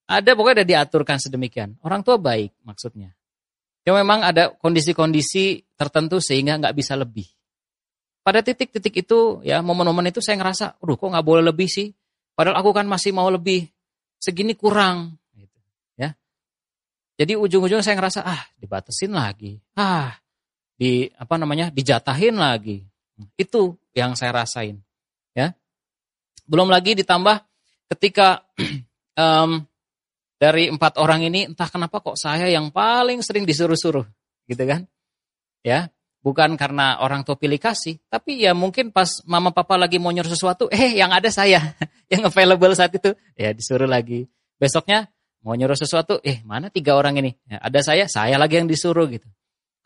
[0.06, 1.74] Ada pokoknya udah diaturkan sedemikian.
[1.82, 3.15] Orang tua baik maksudnya.
[3.86, 7.30] Ya memang ada kondisi-kondisi tertentu sehingga nggak bisa lebih.
[8.26, 11.94] Pada titik-titik itu ya momen-momen itu saya ngerasa, aduh kok nggak boleh lebih sih.
[12.34, 13.70] Padahal aku kan masih mau lebih.
[14.18, 15.14] Segini kurang.
[15.30, 15.58] Gitu,
[15.94, 16.10] ya.
[17.14, 19.62] Jadi ujung-ujungnya saya ngerasa ah dibatasin lagi.
[19.78, 20.18] Ah
[20.74, 22.84] di apa namanya dijatahin lagi.
[23.38, 24.82] Itu yang saya rasain.
[25.30, 25.56] Ya.
[26.44, 27.40] Belum lagi ditambah
[27.94, 28.42] ketika
[29.22, 29.62] um,
[30.36, 34.04] dari empat orang ini entah kenapa kok saya yang paling sering disuruh-suruh,
[34.48, 34.84] gitu kan?
[35.64, 40.12] Ya, bukan karena orang tua pilih kasih, tapi ya mungkin pas mama papa lagi mau
[40.12, 41.74] nyuruh sesuatu, eh yang ada saya
[42.12, 44.28] yang available saat itu, ya disuruh lagi.
[44.56, 45.08] Besoknya
[45.44, 47.32] mau nyuruh sesuatu, eh mana tiga orang ini?
[47.48, 49.26] Ya, ada saya, saya lagi yang disuruh gitu.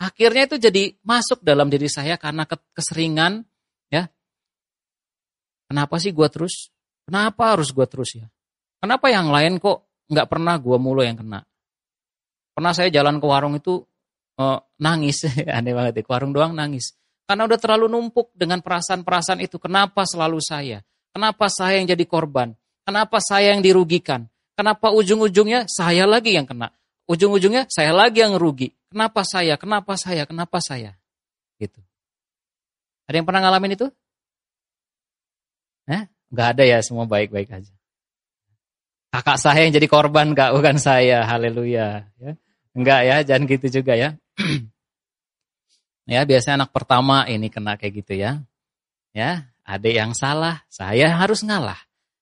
[0.01, 3.45] Akhirnya itu jadi masuk dalam diri saya karena keseringan
[5.71, 6.75] Kenapa sih gue terus?
[7.07, 8.27] Kenapa harus gue terus ya?
[8.83, 11.47] Kenapa yang lain kok nggak pernah gue mulu yang kena?
[12.53, 13.81] Pernah saya jalan ke warung itu
[14.37, 15.25] uh, nangis,
[15.57, 16.93] aneh banget ya, ke warung doang nangis.
[17.25, 19.63] Karena udah terlalu numpuk dengan perasaan-perasaan itu.
[19.63, 20.83] Kenapa selalu saya?
[21.15, 22.59] Kenapa saya yang jadi korban?
[22.83, 24.27] Kenapa saya yang dirugikan?
[24.59, 26.75] Kenapa ujung-ujungnya saya lagi yang kena?
[27.07, 28.75] Ujung-ujungnya saya lagi yang rugi.
[28.91, 29.55] Kenapa saya?
[29.55, 30.27] Kenapa saya?
[30.27, 30.99] Kenapa saya?
[31.63, 31.79] Gitu.
[33.07, 33.87] Ada yang pernah ngalamin itu?
[35.87, 36.07] Eh?
[36.31, 37.75] Gak ada ya, semua baik-baik aja.
[39.11, 41.27] Kakak saya yang jadi korban, kak, bukan saya.
[41.27, 42.07] Haleluya.
[42.23, 42.33] Ya.
[42.71, 44.15] Enggak ya, jangan gitu juga ya.
[46.15, 48.39] ya, biasanya anak pertama ini kena kayak gitu ya.
[49.11, 51.79] Ya, ada yang salah, saya harus ngalah.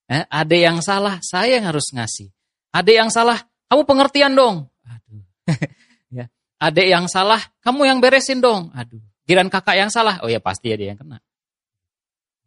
[0.09, 2.33] Eh, ada yang salah, saya yang harus ngasih.
[2.72, 4.72] Ada yang salah, kamu pengertian dong.
[4.88, 5.20] Aduh.
[6.16, 6.33] ya.
[6.57, 8.72] Ada yang salah, kamu yang beresin dong.
[8.72, 9.05] Aduh.
[9.29, 11.20] Giran kakak yang salah, oh ya pasti ya dia yang kena.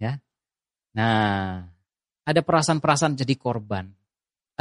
[0.02, 0.18] Ya,
[0.92, 1.72] Nah,
[2.28, 3.88] ada perasaan-perasaan jadi korban.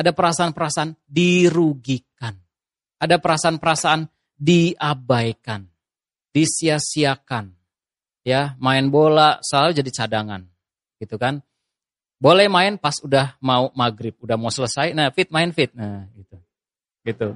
[0.00, 2.32] Ada perasaan-perasaan dirugikan.
[2.96, 4.08] Ada perasaan-perasaan
[4.40, 5.68] diabaikan.
[6.32, 7.52] Disia-siakan.
[8.24, 10.48] Ya, main bola selalu jadi cadangan.
[10.96, 11.44] Gitu kan.
[12.16, 14.96] Boleh main pas udah mau maghrib, udah mau selesai.
[14.96, 15.68] Nah, fit main fit.
[15.76, 16.36] Nah, gitu.
[17.04, 17.28] Gitu.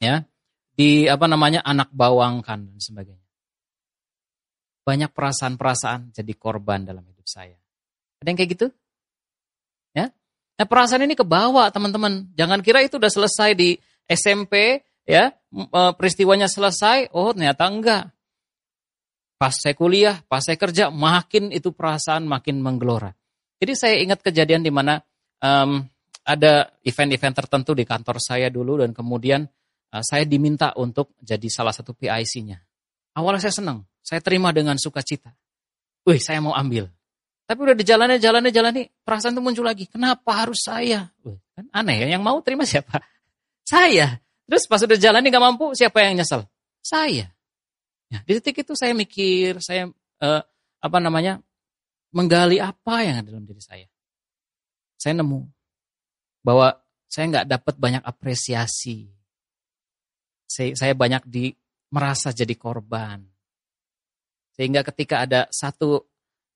[0.00, 0.24] Ya.
[0.72, 3.28] Di apa namanya anak bawangkan dan sebagainya.
[4.84, 7.56] Banyak perasaan-perasaan jadi korban dalam hidup saya.
[8.20, 8.66] Ada yang kayak gitu?
[10.54, 12.30] Nah, perasaan ini ke bawah, teman-teman.
[12.38, 13.74] Jangan kira itu udah selesai di
[14.06, 17.10] SMP, ya, e, peristiwanya selesai.
[17.10, 18.14] Oh, ternyata enggak.
[19.34, 23.10] Pas saya kuliah, pas saya kerja, makin itu perasaan makin menggelora.
[23.58, 25.02] Jadi saya ingat kejadian di mana
[25.42, 25.82] um,
[26.24, 29.44] ada event-event tertentu di kantor saya dulu dan kemudian
[29.90, 32.62] uh, saya diminta untuk jadi salah satu PIC-nya.
[33.18, 35.34] Awalnya saya senang, saya terima dengan sukacita.
[36.06, 36.88] Wih, saya mau ambil.
[37.54, 39.86] Tapi udah di jalannya, jalannya, jalani, perasaan itu muncul lagi.
[39.86, 41.06] Kenapa harus saya?
[41.54, 42.98] kan aneh ya, yang mau terima siapa?
[43.62, 44.18] Saya.
[44.50, 46.50] Terus pas udah jalani gak mampu, siapa yang nyesel?
[46.82, 47.30] Saya.
[48.10, 49.86] Ya, di titik itu saya mikir, saya
[50.18, 50.42] eh,
[50.82, 51.38] apa namanya,
[52.10, 53.86] menggali apa yang ada dalam diri saya.
[54.98, 55.46] Saya nemu
[56.42, 56.74] bahwa
[57.06, 59.14] saya nggak dapat banyak apresiasi.
[60.50, 61.54] Saya, saya banyak di
[61.94, 63.22] merasa jadi korban.
[64.58, 66.02] Sehingga ketika ada satu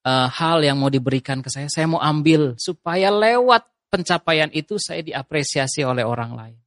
[0.08, 5.04] uh, hal yang mau diberikan ke saya, saya mau ambil supaya lewat pencapaian itu saya
[5.04, 6.58] diapresiasi oleh orang lain.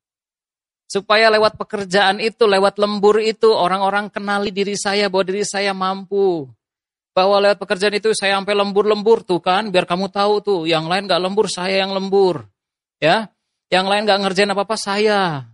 [0.92, 6.52] Supaya lewat pekerjaan itu, lewat lembur itu, orang-orang kenali diri saya bahwa diri saya mampu.
[7.16, 11.08] Bahwa lewat pekerjaan itu saya sampai lembur-lembur tuh kan, biar kamu tahu tuh, yang lain
[11.08, 12.44] gak lembur, saya yang lembur.
[13.00, 13.32] Ya,
[13.72, 15.48] yang lain gak ngerjain apa-apa, saya.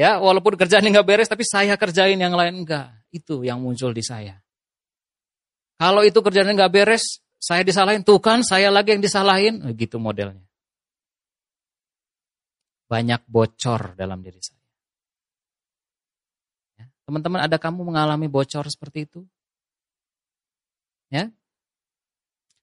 [0.00, 2.88] Ya, walaupun kerjaan nggak beres, tapi saya kerjain yang lain enggak.
[3.12, 4.39] Itu yang muncul di saya.
[5.80, 8.04] Kalau itu kerjaan nggak beres, saya disalahin.
[8.04, 9.64] Tuh kan, saya lagi yang disalahin.
[9.72, 10.44] Gitu modelnya
[12.90, 14.58] banyak bocor dalam diri saya.
[16.82, 19.22] Ya, teman-teman, ada kamu mengalami bocor seperti itu?
[21.06, 21.30] Ya.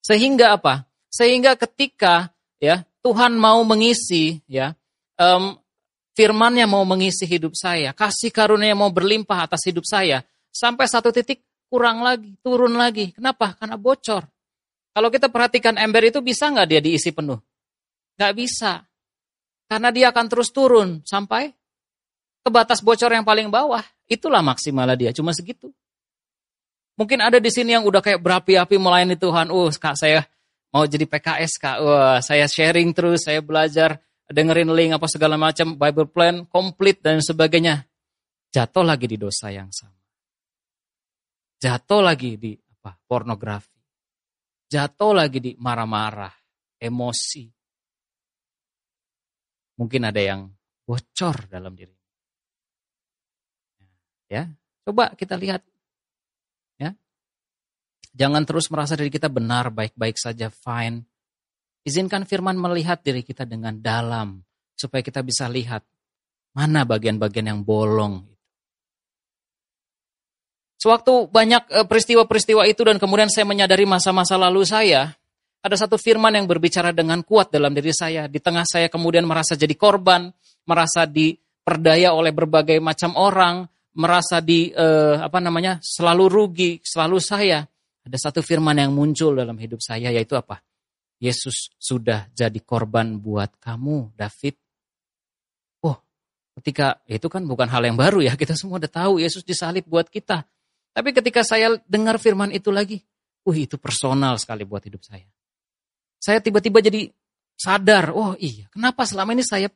[0.03, 0.84] Sehingga apa?
[1.08, 4.75] Sehingga ketika ya Tuhan mau mengisi ya
[5.15, 5.56] um,
[6.12, 11.46] firmannya mau mengisi hidup saya, kasih karunia mau berlimpah atas hidup saya, sampai satu titik
[11.67, 13.12] kurang lagi, turun lagi.
[13.13, 13.56] Kenapa?
[13.56, 14.23] Karena bocor.
[14.97, 17.38] Kalau kita perhatikan ember itu bisa nggak dia diisi penuh?
[18.17, 18.82] Nggak bisa.
[19.67, 21.53] Karena dia akan terus turun sampai
[22.41, 23.84] ke batas bocor yang paling bawah.
[24.08, 25.69] Itulah maksimalnya dia, cuma segitu.
[26.97, 29.53] Mungkin ada di sini yang udah kayak berapi-api melayani Tuhan.
[29.53, 30.25] Uh, kak saya
[30.73, 31.77] mau jadi PKS kak.
[31.84, 37.21] Wah, saya sharing terus, saya belajar, dengerin link apa segala macam, Bible plan, komplit dan
[37.21, 37.86] sebagainya.
[38.49, 39.96] Jatuh lagi di dosa yang sama.
[41.57, 42.93] Jatuh lagi di apa?
[43.05, 43.77] Pornografi.
[44.67, 46.33] Jatuh lagi di marah-marah,
[46.77, 47.47] emosi,
[49.79, 50.41] mungkin ada yang
[50.83, 51.93] bocor dalam diri.
[54.27, 54.51] Ya,
[54.83, 55.63] coba kita lihat.
[56.75, 56.91] Ya.
[58.11, 61.07] Jangan terus merasa diri kita benar, baik-baik saja, fine.
[61.87, 64.43] Izinkan firman melihat diri kita dengan dalam
[64.75, 65.87] supaya kita bisa lihat
[66.51, 68.27] mana bagian-bagian yang bolong.
[70.77, 75.17] Sewaktu banyak eh, peristiwa-peristiwa itu dan kemudian saya menyadari masa-masa lalu saya,
[75.65, 78.29] ada satu firman yang berbicara dengan kuat dalam diri saya.
[78.29, 80.29] Di tengah saya kemudian merasa jadi korban,
[80.69, 83.65] merasa diperdaya oleh berbagai macam orang,
[83.97, 87.65] merasa di eh, apa namanya selalu rugi, selalu saya.
[88.07, 90.61] Ada satu firman yang muncul dalam hidup saya yaitu apa?
[91.17, 94.55] Yesus sudah jadi korban buat kamu, David.
[95.81, 95.97] Oh,
[96.61, 100.07] ketika itu kan bukan hal yang baru ya, kita semua udah tahu Yesus disalib buat
[100.07, 100.45] kita.
[100.97, 102.97] Tapi ketika saya dengar firman itu lagi,
[103.45, 105.29] uh itu personal sekali buat hidup saya
[106.17, 107.10] saya tiba-tiba jadi
[107.57, 109.69] sadar, oh iya, kenapa selama ini saya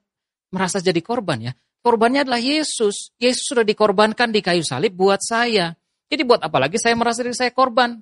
[0.50, 1.54] merasa jadi korban ya?
[1.82, 3.14] Korbannya adalah Yesus.
[3.18, 5.74] Yesus sudah dikorbankan di kayu salib buat saya.
[6.06, 7.98] Jadi buat apa lagi saya merasa diri saya korban?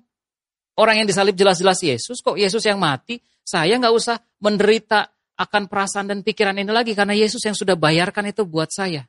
[0.75, 3.19] Orang yang disalib jelas-jelas Yesus, kok Yesus yang mati?
[3.43, 5.07] Saya nggak usah menderita
[5.39, 9.07] akan perasaan dan pikiran ini lagi karena Yesus yang sudah bayarkan itu buat saya.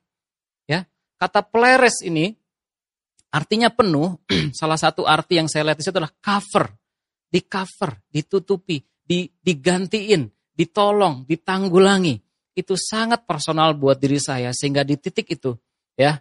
[0.71, 0.87] Ya,
[1.19, 2.39] kata pleres ini
[3.31, 4.19] artinya penuh.
[4.59, 6.71] Salah satu arti yang saya lihat itu adalah cover,
[7.31, 8.83] di cover, ditutupi,
[9.41, 12.19] digantiin, ditolong, ditanggulangi.
[12.55, 15.55] Itu sangat personal buat diri saya sehingga di titik itu
[15.95, 16.19] ya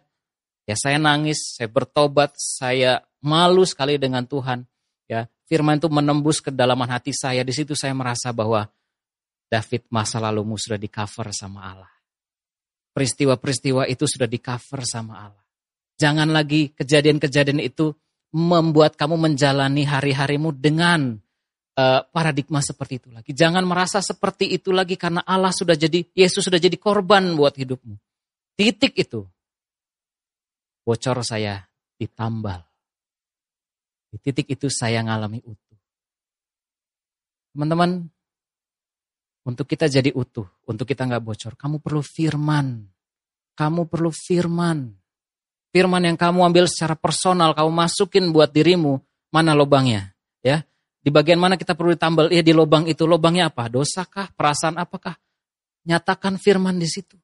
[0.70, 4.70] ya saya nangis, saya bertobat, saya malu sekali dengan Tuhan.
[5.10, 7.42] Ya, firman itu menembus kedalaman hati saya.
[7.42, 8.70] Di situ saya merasa bahwa
[9.50, 11.94] David masa lalumu sudah di cover sama Allah.
[12.94, 15.49] Peristiwa-peristiwa itu sudah di cover sama Allah.
[16.00, 17.92] Jangan lagi kejadian-kejadian itu
[18.32, 21.20] membuat kamu menjalani hari-harimu dengan
[21.80, 23.32] Eh, paradigma seperti itu lagi.
[23.32, 27.96] Jangan merasa seperti itu lagi karena Allah sudah jadi, Yesus sudah jadi korban buat hidupmu.
[28.60, 29.24] Titik itu.
[30.84, 31.64] Bocor saya
[31.96, 32.68] ditambal.
[34.12, 35.80] Di titik itu saya ngalami utuh.
[37.56, 38.12] Teman-teman,
[39.48, 42.92] untuk kita jadi utuh, untuk kita nggak bocor, kamu perlu firman.
[43.56, 44.92] Kamu perlu firman.
[45.70, 48.98] Firman yang kamu ambil secara personal, kamu masukin buat dirimu,
[49.30, 50.18] mana lubangnya?
[50.42, 50.66] Ya,
[51.00, 52.28] di bagian mana kita perlu ditambal?
[52.34, 53.08] Ya di lubang itu.
[53.08, 53.72] Lubangnya apa?
[53.72, 54.34] Dosakah?
[54.36, 55.16] Perasaan apakah?
[55.88, 57.16] Nyatakan firman di situ.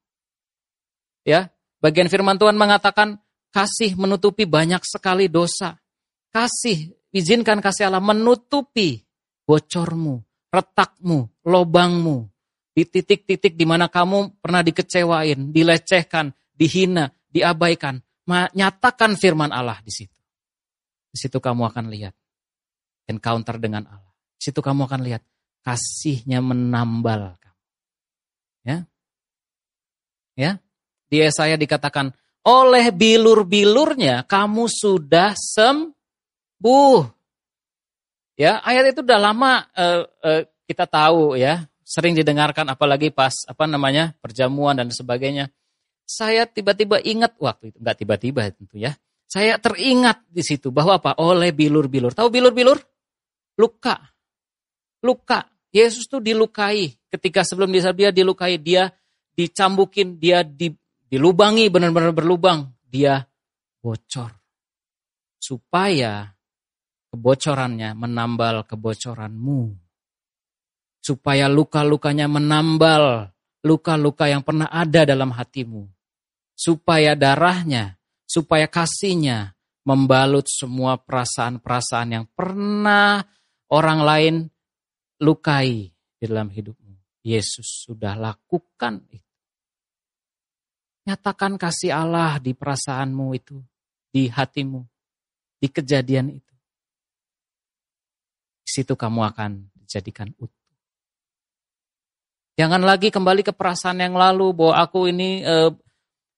[1.25, 1.49] Ya,
[1.81, 3.17] bagian firman Tuhan mengatakan
[3.49, 5.81] kasih menutupi banyak sekali dosa.
[6.29, 9.01] Kasih, izinkan kasih Allah menutupi
[9.43, 10.21] bocormu,
[10.53, 12.29] retakmu, lobangmu.
[12.75, 18.03] Di titik-titik di mana kamu pernah dikecewain, dilecehkan, dihina, diabaikan.
[18.29, 20.17] Nyatakan firman Allah di situ.
[21.13, 22.13] Di situ kamu akan lihat
[23.05, 24.13] encounter dengan Allah.
[24.35, 25.23] Situ kamu akan lihat
[25.65, 27.61] kasihnya menambal kamu.
[28.65, 28.77] Ya.
[30.35, 30.51] Ya.
[31.09, 32.11] Di Yesaya dikatakan
[32.45, 37.01] oleh bilur-bilurnya kamu sudah sembuh.
[38.35, 43.65] Ya, ayat itu udah lama uh, uh, kita tahu ya, sering didengarkan apalagi pas apa
[43.65, 45.49] namanya perjamuan dan sebagainya.
[46.05, 48.93] Saya tiba-tiba ingat waktu itu, nggak tiba-tiba tentu ya.
[49.25, 51.17] Saya teringat di situ bahwa apa?
[51.17, 52.13] Oleh bilur-bilur.
[52.13, 52.77] Tahu bilur-bilur?
[53.59, 53.95] luka.
[55.03, 55.47] Luka.
[55.75, 56.95] Yesus tuh dilukai.
[57.11, 58.91] Ketika sebelum dia dilukai, dia
[59.35, 60.71] dicambukin, dia di,
[61.11, 62.71] dilubangi, benar-benar berlubang.
[62.87, 63.19] Dia
[63.83, 64.31] bocor.
[65.35, 66.31] Supaya
[67.11, 69.75] kebocorannya menambal kebocoranmu.
[71.03, 73.29] Supaya luka-lukanya menambal
[73.61, 75.94] luka-luka yang pernah ada dalam hatimu.
[76.55, 83.21] Supaya darahnya, supaya kasihnya membalut semua perasaan-perasaan yang pernah
[83.69, 84.35] orang lain
[85.21, 87.21] lukai di dalam hidupmu.
[87.25, 89.33] Yesus sudah lakukan itu.
[91.05, 93.61] Nyatakan kasih Allah di perasaanmu itu,
[94.09, 94.81] di hatimu,
[95.61, 96.53] di kejadian itu.
[98.65, 100.65] Di situ kamu akan dijadikan utuh.
[102.57, 105.69] Jangan lagi kembali ke perasaan yang lalu bahwa aku ini eh,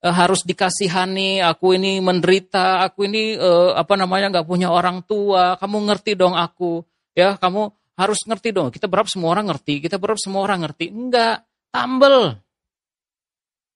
[0.04, 5.58] eh, harus dikasihani, aku ini menderita, aku ini eh, apa namanya nggak punya orang tua.
[5.58, 6.82] Kamu ngerti dong aku,
[7.18, 8.70] ya kamu harus ngerti dong.
[8.70, 10.94] Kita berharap semua orang ngerti, kita berharap semua orang ngerti.
[10.94, 11.44] Enggak,
[11.74, 12.38] tambel.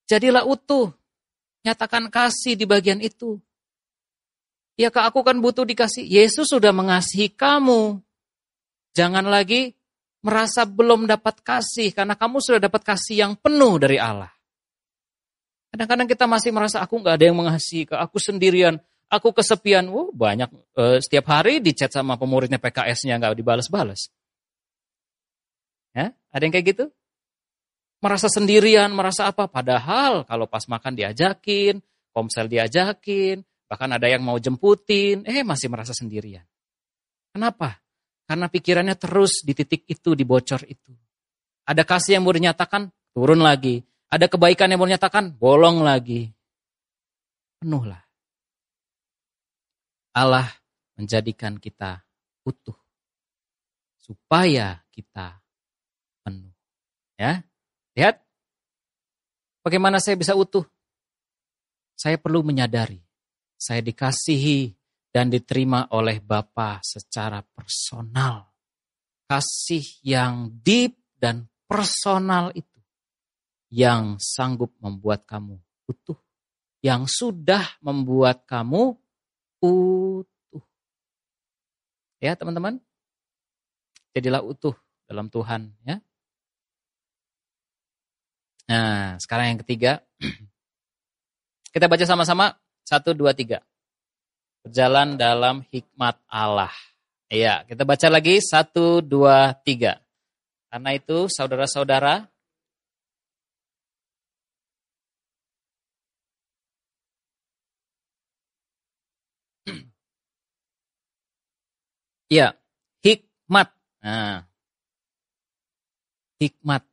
[0.10, 0.92] Jadilah utuh.
[1.62, 3.38] Nyatakan kasih di bagian itu.
[4.74, 6.02] Ya kak aku kan butuh dikasih.
[6.10, 8.02] Yesus sudah mengasihi kamu.
[8.98, 9.78] Jangan lagi
[10.26, 14.34] merasa belum dapat kasih karena kamu sudah dapat kasih yang penuh dari Allah.
[15.72, 18.76] Kadang-kadang kita masih merasa aku nggak ada yang mengasihi, aku sendirian,
[19.08, 19.88] aku kesepian.
[19.88, 24.12] Oh, banyak uh, setiap hari di chat sama pemuridnya PKS-nya nggak dibalas-balas.
[25.96, 26.86] Ya, ada yang kayak gitu?
[28.02, 29.48] merasa sendirian, merasa apa.
[29.48, 31.80] Padahal kalau pas makan diajakin,
[32.12, 36.44] komsel diajakin, bahkan ada yang mau jemputin, eh masih merasa sendirian.
[37.32, 37.80] Kenapa?
[38.28, 40.92] Karena pikirannya terus di titik itu, di bocor itu.
[41.64, 43.80] Ada kasih yang mau dinyatakan, turun lagi.
[44.12, 46.28] Ada kebaikan yang mau dinyatakan, bolong lagi.
[47.64, 48.04] Penuhlah.
[50.12, 50.52] Allah
[51.00, 52.04] menjadikan kita
[52.44, 52.76] utuh.
[53.96, 55.40] Supaya kita
[56.28, 56.52] penuh.
[57.16, 57.48] Ya,
[57.96, 58.24] Lihat,
[59.64, 60.64] bagaimana saya bisa utuh.
[61.96, 62.98] Saya perlu menyadari,
[63.60, 64.74] saya dikasihi
[65.12, 68.48] dan diterima oleh Bapa secara personal.
[69.28, 72.71] Kasih yang deep dan personal itu
[73.72, 75.56] yang sanggup membuat kamu
[75.88, 76.20] utuh,
[76.84, 79.00] yang sudah membuat kamu
[79.64, 80.64] utuh.
[82.20, 82.84] Ya, teman-teman.
[84.12, 84.76] Jadilah utuh
[85.08, 86.04] dalam Tuhan, ya.
[88.72, 90.04] Nah, sekarang yang ketiga.
[91.76, 92.56] Kita baca sama-sama.
[92.88, 93.64] Satu, dua, tiga.
[94.64, 96.72] Berjalan dalam hikmat Allah.
[97.32, 98.44] Iya, kita baca lagi.
[98.44, 100.04] Satu, dua, tiga.
[100.68, 102.31] Karena itu, saudara-saudara,
[112.32, 112.56] Iya,
[113.04, 113.76] hikmat.
[114.00, 114.48] Nah,
[116.40, 116.88] hikmat.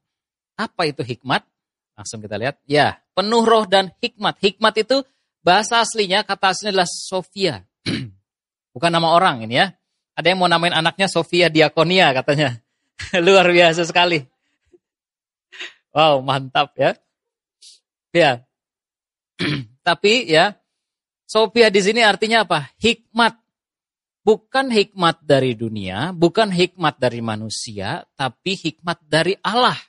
[0.58, 1.46] Apa itu hikmat?
[1.94, 2.58] Langsung kita lihat.
[2.66, 4.34] Ya, penuh roh dan hikmat.
[4.42, 5.06] Hikmat itu
[5.46, 7.62] bahasa aslinya, kata aslinya adalah Sofia.
[8.74, 9.70] Bukan nama orang ini ya.
[10.18, 12.58] Ada yang mau namain anaknya Sofia Diakonia katanya.
[13.22, 14.26] Luar biasa sekali.
[15.94, 16.98] Wow, mantap ya.
[18.10, 18.42] Ya.
[19.86, 20.58] Tapi ya,
[21.30, 22.74] Sofia di sini artinya apa?
[22.82, 23.47] Hikmat.
[24.28, 29.80] Bukan hikmat dari dunia, bukan hikmat dari manusia, tapi hikmat dari Allah.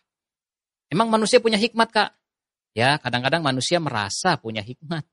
[0.87, 2.15] Emang manusia punya hikmat kak?
[2.71, 5.03] Ya kadang-kadang manusia merasa punya hikmat.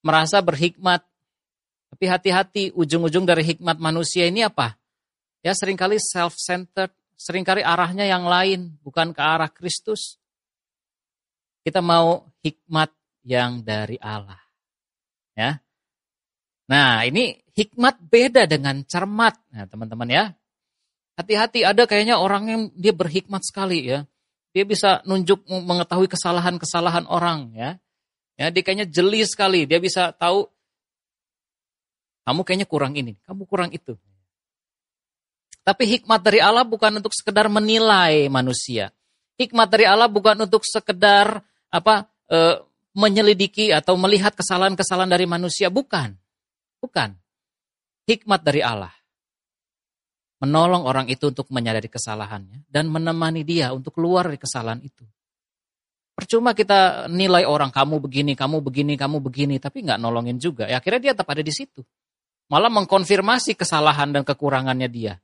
[0.00, 1.04] Merasa berhikmat.
[1.92, 4.80] Tapi hati-hati ujung-ujung dari hikmat manusia ini apa?
[5.44, 6.96] Ya sering kali self-centered.
[7.20, 8.80] Seringkali arahnya yang lain.
[8.80, 10.16] Bukan ke arah Kristus.
[11.60, 12.96] Kita mau hikmat
[13.28, 14.40] yang dari Allah.
[15.36, 15.60] Ya.
[16.72, 19.34] Nah ini hikmat beda dengan cermat.
[19.50, 20.24] Nah teman-teman ya.
[21.18, 24.06] Hati-hati ada kayaknya orang yang dia berhikmat sekali ya
[24.52, 27.70] dia bisa nunjuk mengetahui kesalahan-kesalahan orang ya.
[28.38, 29.66] Ya, dia kayaknya jeli sekali.
[29.66, 30.46] Dia bisa tahu
[32.26, 33.98] kamu kayaknya kurang ini, kamu kurang itu.
[35.64, 38.90] Tapi hikmat dari Allah bukan untuk sekedar menilai manusia.
[39.38, 41.38] Hikmat dari Allah bukan untuk sekedar
[41.70, 42.58] apa e,
[42.96, 46.18] menyelidiki atau melihat kesalahan-kesalahan dari manusia, bukan.
[46.82, 47.14] Bukan.
[48.08, 48.98] Hikmat dari Allah
[50.38, 55.02] menolong orang itu untuk menyadari kesalahannya dan menemani dia untuk keluar dari kesalahan itu.
[56.18, 60.66] Percuma kita nilai orang kamu begini, kamu begini, kamu begini, tapi nggak nolongin juga.
[60.66, 61.86] Ya akhirnya dia tetap ada di situ.
[62.50, 65.14] Malah mengkonfirmasi kesalahan dan kekurangannya dia.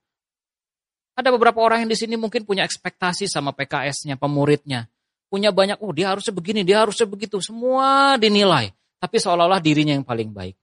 [1.18, 4.86] Ada beberapa orang yang di sini mungkin punya ekspektasi sama PKS-nya, pemuridnya.
[5.30, 7.42] Punya banyak, oh dia harusnya begini, dia harusnya begitu.
[7.42, 8.70] Semua dinilai.
[9.02, 10.54] Tapi seolah-olah dirinya yang paling baik.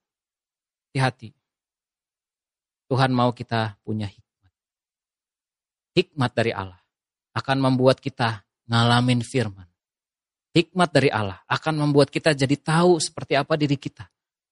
[0.91, 1.40] Hati-hati.
[2.91, 4.31] Tuhan mau kita punya hikmat
[5.95, 6.79] hikmat dari Allah
[7.35, 9.67] akan membuat kita ngalamin firman.
[10.51, 14.03] Hikmat dari Allah akan membuat kita jadi tahu seperti apa diri kita.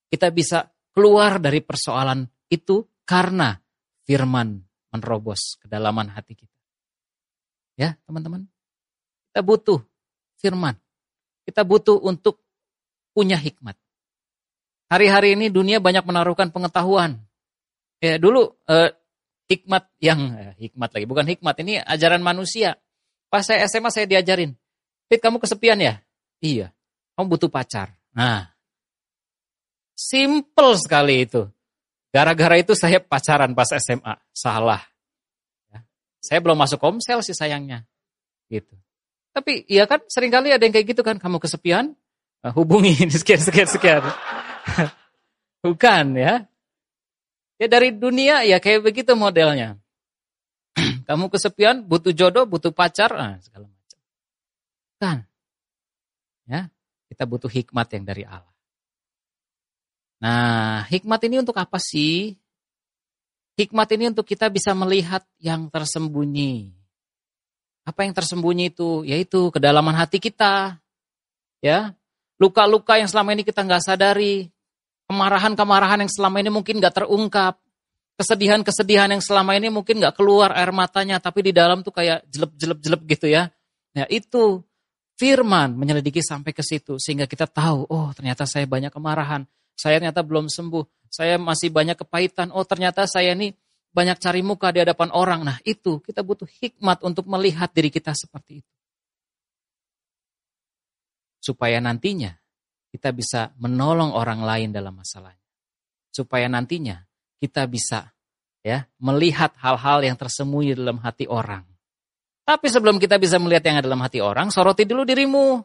[0.08, 0.64] Kita bisa
[0.96, 3.60] keluar dari persoalan itu karena
[4.08, 4.64] firman
[4.96, 6.60] menerobos kedalaman hati kita.
[7.76, 8.48] Ya, teman-teman.
[9.32, 9.84] Kita butuh
[10.40, 10.80] firman.
[11.44, 12.40] Kita butuh untuk
[13.12, 13.76] punya hikmat.
[14.88, 17.20] Hari-hari ini dunia banyak menaruhkan pengetahuan.
[18.00, 18.96] Ya, dulu eh,
[19.52, 22.80] hikmat yang eh, hikmat lagi, bukan hikmat, ini ajaran manusia.
[23.30, 24.58] Pas saya SMA saya diajarin,
[25.10, 25.98] Fit kamu kesepian ya?
[26.38, 26.70] Iya.
[27.18, 27.98] Kamu butuh pacar.
[28.14, 28.54] Nah,
[29.98, 31.50] simple sekali itu.
[32.14, 34.22] Gara-gara itu saya pacaran pas SMA.
[34.30, 34.86] Salah.
[35.74, 35.82] Ya.
[36.22, 37.90] Saya belum masuk komsel sih sayangnya.
[38.50, 38.78] Gitu.
[39.34, 41.18] Tapi iya kan sering kali ada yang kayak gitu kan.
[41.18, 41.98] Kamu kesepian,
[42.54, 44.06] hubungi sekian, sekian, sekian.
[45.66, 46.49] Bukan ya.
[47.60, 49.76] Ya dari dunia ya kayak begitu modelnya.
[51.08, 54.00] Kamu kesepian, butuh jodoh, butuh pacar, nah, segala macam.
[55.00, 55.18] Kan?
[56.48, 56.72] Ya,
[57.12, 58.56] kita butuh hikmat yang dari Allah.
[60.24, 62.40] Nah, hikmat ini untuk apa sih?
[63.60, 66.72] Hikmat ini untuk kita bisa melihat yang tersembunyi.
[67.84, 69.04] Apa yang tersembunyi itu?
[69.04, 70.80] Yaitu kedalaman hati kita.
[71.60, 71.92] Ya,
[72.40, 74.48] luka-luka yang selama ini kita nggak sadari,
[75.10, 77.58] kemarahan-kemarahan yang selama ini mungkin nggak terungkap,
[78.22, 83.02] kesedihan-kesedihan yang selama ini mungkin nggak keluar air matanya, tapi di dalam tuh kayak jelep-jelep-jelep
[83.10, 83.50] gitu ya.
[83.98, 84.62] Ya itu
[85.18, 89.44] firman menyelidiki sampai ke situ sehingga kita tahu, oh ternyata saya banyak kemarahan,
[89.74, 93.52] saya ternyata belum sembuh, saya masih banyak kepahitan, oh ternyata saya ini
[93.92, 95.42] banyak cari muka di hadapan orang.
[95.44, 98.72] Nah itu kita butuh hikmat untuk melihat diri kita seperti itu.
[101.44, 102.39] Supaya nantinya
[102.90, 105.42] kita bisa menolong orang lain dalam masalahnya.
[106.10, 107.06] Supaya nantinya
[107.38, 108.10] kita bisa
[108.66, 111.64] ya melihat hal-hal yang tersembunyi dalam hati orang.
[112.44, 115.62] Tapi sebelum kita bisa melihat yang ada dalam hati orang, soroti dulu dirimu.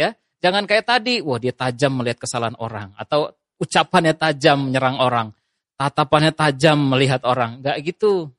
[0.00, 3.28] Ya, jangan kayak tadi, wah dia tajam melihat kesalahan orang atau
[3.60, 5.28] ucapannya tajam menyerang orang,
[5.76, 8.32] tatapannya tajam melihat orang, enggak gitu.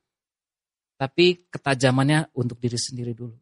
[0.98, 3.38] Tapi ketajamannya untuk diri sendiri dulu.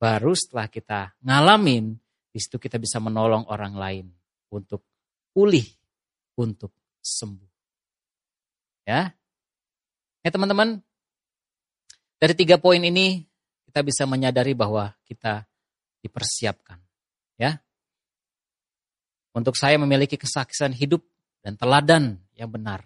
[0.00, 1.92] Baru setelah kita ngalamin,
[2.32, 4.06] di situ kita bisa menolong orang lain
[4.48, 4.88] untuk
[5.36, 5.64] pulih,
[6.40, 6.72] untuk
[7.04, 7.52] sembuh.
[8.88, 9.12] Ya,
[10.24, 10.80] ya teman-teman,
[12.16, 13.22] dari tiga poin ini
[13.68, 15.44] kita bisa menyadari bahwa kita
[16.00, 16.80] dipersiapkan.
[17.36, 17.60] Ya,
[19.32, 21.00] untuk saya memiliki kesaksian hidup
[21.40, 22.84] dan teladan yang benar.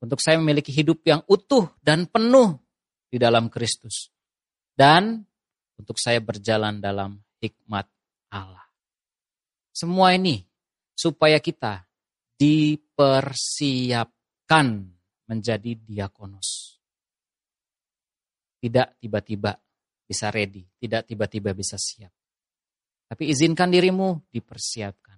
[0.00, 2.60] Untuk saya memiliki hidup yang utuh dan penuh
[3.08, 4.12] di dalam Kristus.
[4.74, 5.24] Dan
[5.80, 7.88] untuk saya berjalan dalam hikmat
[8.34, 8.66] Allah.
[9.70, 10.42] Semua ini
[10.94, 11.86] supaya kita
[12.34, 14.66] dipersiapkan
[15.30, 16.74] menjadi diakonos.
[18.58, 19.54] Tidak tiba-tiba
[20.04, 22.10] bisa ready, tidak tiba-tiba bisa siap.
[23.06, 25.14] Tapi izinkan dirimu dipersiapkan.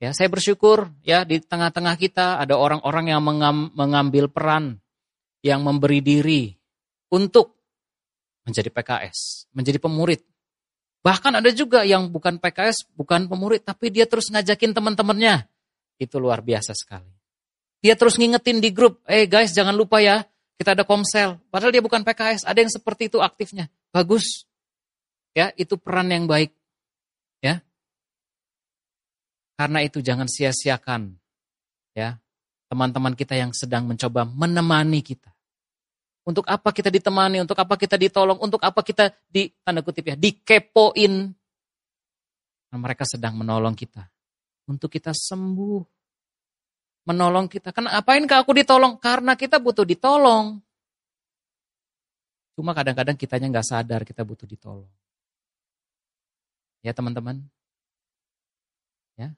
[0.00, 3.20] Ya, saya bersyukur ya di tengah-tengah kita ada orang-orang yang
[3.76, 4.80] mengambil peran
[5.44, 6.56] yang memberi diri
[7.12, 7.60] untuk
[8.48, 10.24] menjadi PKS, menjadi pemurid.
[11.00, 15.48] Bahkan ada juga yang bukan PKS, bukan pemurid, tapi dia terus ngajakin teman-temannya.
[15.96, 17.08] Itu luar biasa sekali.
[17.80, 20.28] Dia terus ngingetin di grup, eh guys jangan lupa ya,
[20.60, 21.40] kita ada komsel.
[21.48, 23.72] Padahal dia bukan PKS, ada yang seperti itu aktifnya.
[23.88, 24.44] Bagus.
[25.32, 26.52] Ya, itu peran yang baik.
[27.40, 27.64] Ya.
[29.56, 31.16] Karena itu jangan sia-siakan
[31.96, 32.20] ya
[32.70, 35.34] teman-teman kita yang sedang mencoba menemani kita.
[36.30, 40.14] Untuk apa kita ditemani, untuk apa kita ditolong, untuk apa kita di tanda kutip ya,
[40.14, 41.34] dikepoin.
[42.70, 44.06] Nah, mereka sedang menolong kita.
[44.70, 45.82] Untuk kita sembuh.
[47.10, 47.74] Menolong kita.
[47.74, 48.94] Karena apain ke aku ditolong?
[49.02, 50.62] Karena kita butuh ditolong.
[52.54, 54.86] Cuma kadang-kadang kitanya nggak sadar kita butuh ditolong.
[56.86, 57.42] Ya teman-teman.
[59.18, 59.34] Ya,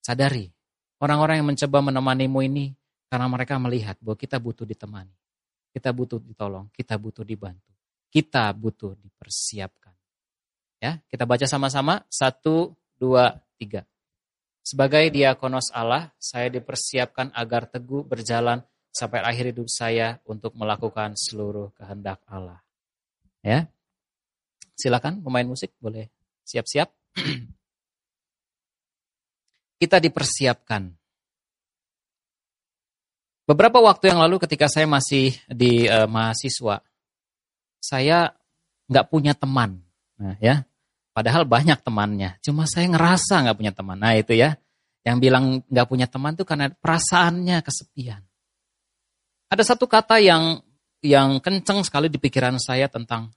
[0.00, 0.48] sadari.
[0.96, 2.72] Orang-orang yang mencoba menemanimu ini
[3.12, 5.19] karena mereka melihat bahwa kita butuh ditemani.
[5.70, 7.70] Kita butuh ditolong, kita butuh dibantu.
[8.10, 9.94] Kita butuh dipersiapkan.
[10.82, 12.02] Ya, kita baca sama-sama.
[12.10, 13.86] Satu, dua, tiga.
[14.66, 18.60] Sebagai diakonos Allah, saya dipersiapkan agar teguh berjalan
[18.90, 22.58] sampai akhir hidup saya untuk melakukan seluruh kehendak Allah.
[23.40, 23.70] Ya,
[24.74, 26.10] silakan pemain musik boleh
[26.44, 26.90] siap-siap.
[29.80, 30.99] Kita dipersiapkan
[33.50, 36.86] Beberapa waktu yang lalu ketika saya masih di uh, mahasiswa,
[37.82, 38.30] saya
[38.86, 39.82] nggak punya teman,
[40.14, 40.62] nah, ya.
[41.10, 43.98] Padahal banyak temannya, cuma saya ngerasa nggak punya teman.
[43.98, 44.54] Nah itu ya,
[45.02, 48.22] yang bilang nggak punya teman itu karena perasaannya kesepian.
[49.50, 50.62] Ada satu kata yang
[51.02, 53.34] yang kenceng sekali di pikiran saya tentang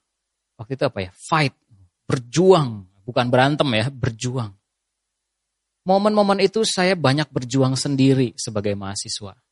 [0.62, 1.12] waktu itu apa ya?
[1.18, 1.58] Fight,
[2.06, 4.54] berjuang, bukan berantem ya, berjuang.
[5.90, 9.43] Momen-momen itu saya banyak berjuang sendiri sebagai mahasiswa.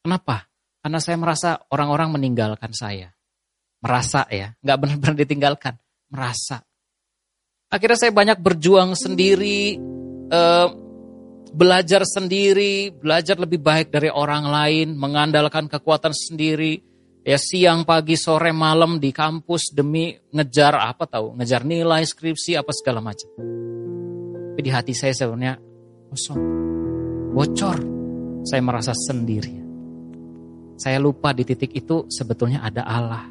[0.00, 0.48] Kenapa?
[0.80, 3.12] Karena saya merasa orang-orang meninggalkan saya.
[3.80, 5.74] Merasa ya, nggak benar-benar ditinggalkan,
[6.12, 6.60] merasa.
[7.70, 9.76] Akhirnya saya banyak berjuang sendiri,
[10.28, 10.68] eh,
[11.52, 16.80] belajar sendiri, belajar lebih baik dari orang lain, mengandalkan kekuatan sendiri,
[17.24, 22.72] ya siang, pagi, sore, malam di kampus demi ngejar apa tahu, ngejar nilai, skripsi, apa
[22.72, 23.28] segala macam.
[24.50, 25.56] Tapi di hati saya sebenarnya
[26.10, 26.40] kosong,
[27.36, 27.78] bocor.
[28.40, 29.59] Saya merasa sendiri.
[30.80, 33.28] Saya lupa di titik itu sebetulnya ada Allah.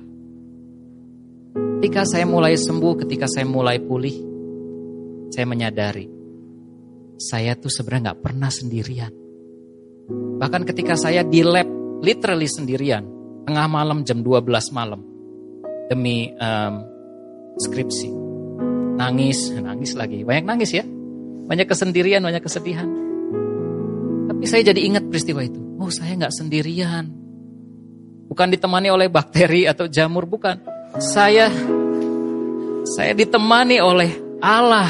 [1.82, 4.14] Ketika saya mulai sembuh, ketika saya mulai pulih,
[5.34, 6.20] saya menyadari
[7.20, 9.12] saya tuh sebenarnya nggak pernah sendirian.
[10.40, 11.68] Bahkan ketika saya di lab
[12.00, 13.04] literally sendirian,
[13.44, 15.04] tengah malam jam 12 malam
[15.92, 16.74] demi um,
[17.60, 18.10] skripsi.
[18.96, 20.24] Nangis, nangis lagi.
[20.24, 20.84] Banyak nangis ya.
[21.50, 22.88] Banyak kesendirian, banyak kesedihan.
[24.32, 25.60] Tapi saya jadi ingat peristiwa itu.
[25.80, 27.29] Oh saya nggak sendirian.
[28.30, 30.62] Bukan ditemani oleh bakteri atau jamur, bukan.
[31.02, 31.50] Saya
[32.90, 34.12] saya ditemani oleh
[34.42, 34.90] Allah.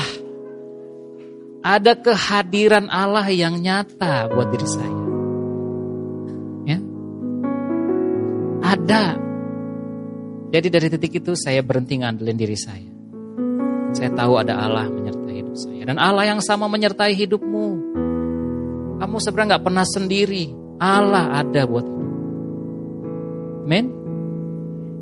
[1.59, 4.99] Ada kehadiran Allah yang nyata buat diri saya.
[6.63, 6.79] Ya.
[8.63, 9.03] Ada.
[10.55, 12.87] Jadi dari titik itu saya berhenti ngandelin diri saya.
[13.91, 15.83] Saya tahu ada Allah menyertai hidup saya.
[15.83, 17.67] Dan Allah yang sama menyertai hidupmu.
[19.03, 20.55] Kamu sebenarnya nggak pernah sendiri.
[20.79, 21.98] Allah ada buat.
[23.69, 23.98] Amin.